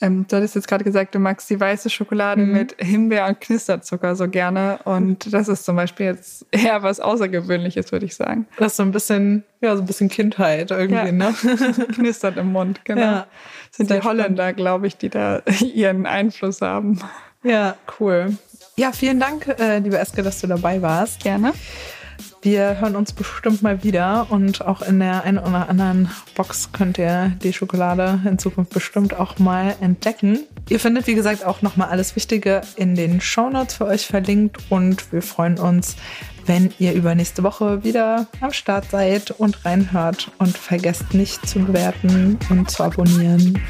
ähm, 0.00 0.26
du 0.26 0.36
hattest 0.36 0.54
jetzt 0.54 0.66
gerade 0.66 0.82
gesagt, 0.82 1.14
du 1.14 1.18
magst 1.18 1.50
die 1.50 1.60
weiße 1.60 1.90
Schokolade 1.90 2.42
mhm. 2.42 2.52
mit 2.52 2.76
Himbeer 2.78 3.26
und 3.26 3.40
Knisterzucker 3.40 4.16
so 4.16 4.28
gerne. 4.28 4.78
Und 4.84 5.32
das 5.32 5.48
ist 5.48 5.64
zum 5.64 5.76
Beispiel 5.76 6.06
jetzt 6.06 6.46
eher 6.50 6.82
was 6.82 7.00
Außergewöhnliches, 7.00 7.92
würde 7.92 8.06
ich 8.06 8.16
sagen. 8.16 8.46
Das 8.56 8.72
ist 8.72 8.76
so 8.76 8.82
ein 8.82 8.92
bisschen, 8.92 9.44
ja, 9.60 9.76
so 9.76 9.82
ein 9.82 9.86
bisschen 9.86 10.08
Kindheit 10.08 10.70
irgendwie, 10.70 10.94
ja. 10.94 11.12
ne? 11.12 11.34
Knistert 11.94 12.38
im 12.38 12.52
Mund, 12.52 12.80
genau. 12.84 13.00
Ja, 13.00 13.26
das 13.68 13.76
sind 13.76 13.90
die 13.90 14.00
Holländer, 14.00 14.54
glaube 14.54 14.86
ich, 14.86 14.96
die 14.96 15.10
da 15.10 15.42
ihren 15.60 16.06
Einfluss 16.06 16.62
haben. 16.62 17.00
Ja, 17.42 17.76
cool. 17.98 18.36
Ja, 18.76 18.92
vielen 18.92 19.20
Dank, 19.20 19.48
äh, 19.58 19.78
liebe 19.80 19.98
Eske, 19.98 20.22
dass 20.22 20.40
du 20.40 20.46
dabei 20.46 20.80
warst. 20.80 21.22
Gerne. 21.22 21.52
Wir 22.42 22.80
hören 22.80 22.96
uns 22.96 23.12
bestimmt 23.12 23.60
mal 23.60 23.84
wieder 23.84 24.28
und 24.30 24.66
auch 24.66 24.80
in 24.80 24.98
der 24.98 25.24
einen 25.24 25.36
oder 25.36 25.68
anderen 25.68 26.10
Box 26.34 26.70
könnt 26.72 26.96
ihr 26.96 27.32
die 27.42 27.52
Schokolade 27.52 28.18
in 28.24 28.38
Zukunft 28.38 28.72
bestimmt 28.72 29.12
auch 29.14 29.38
mal 29.38 29.76
entdecken. 29.82 30.46
Ihr 30.70 30.80
findet, 30.80 31.06
wie 31.06 31.14
gesagt, 31.14 31.44
auch 31.44 31.60
nochmal 31.60 31.88
alles 31.88 32.16
Wichtige 32.16 32.62
in 32.76 32.94
den 32.94 33.20
Shownotes 33.20 33.74
für 33.74 33.84
euch 33.84 34.06
verlinkt 34.06 34.56
und 34.70 35.12
wir 35.12 35.20
freuen 35.20 35.58
uns, 35.58 35.96
wenn 36.46 36.72
ihr 36.78 36.94
übernächste 36.94 37.42
Woche 37.42 37.84
wieder 37.84 38.26
am 38.40 38.52
Start 38.52 38.90
seid 38.90 39.32
und 39.32 39.62
reinhört 39.66 40.30
und 40.38 40.56
vergesst 40.56 41.12
nicht 41.12 41.46
zu 41.46 41.58
bewerten 41.58 42.38
und 42.48 42.70
zu 42.70 42.82
abonnieren. 42.82 43.60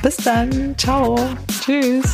Bis 0.00 0.16
dann. 0.18 0.78
Ciao. 0.78 1.18
Tschüss. 1.60 2.04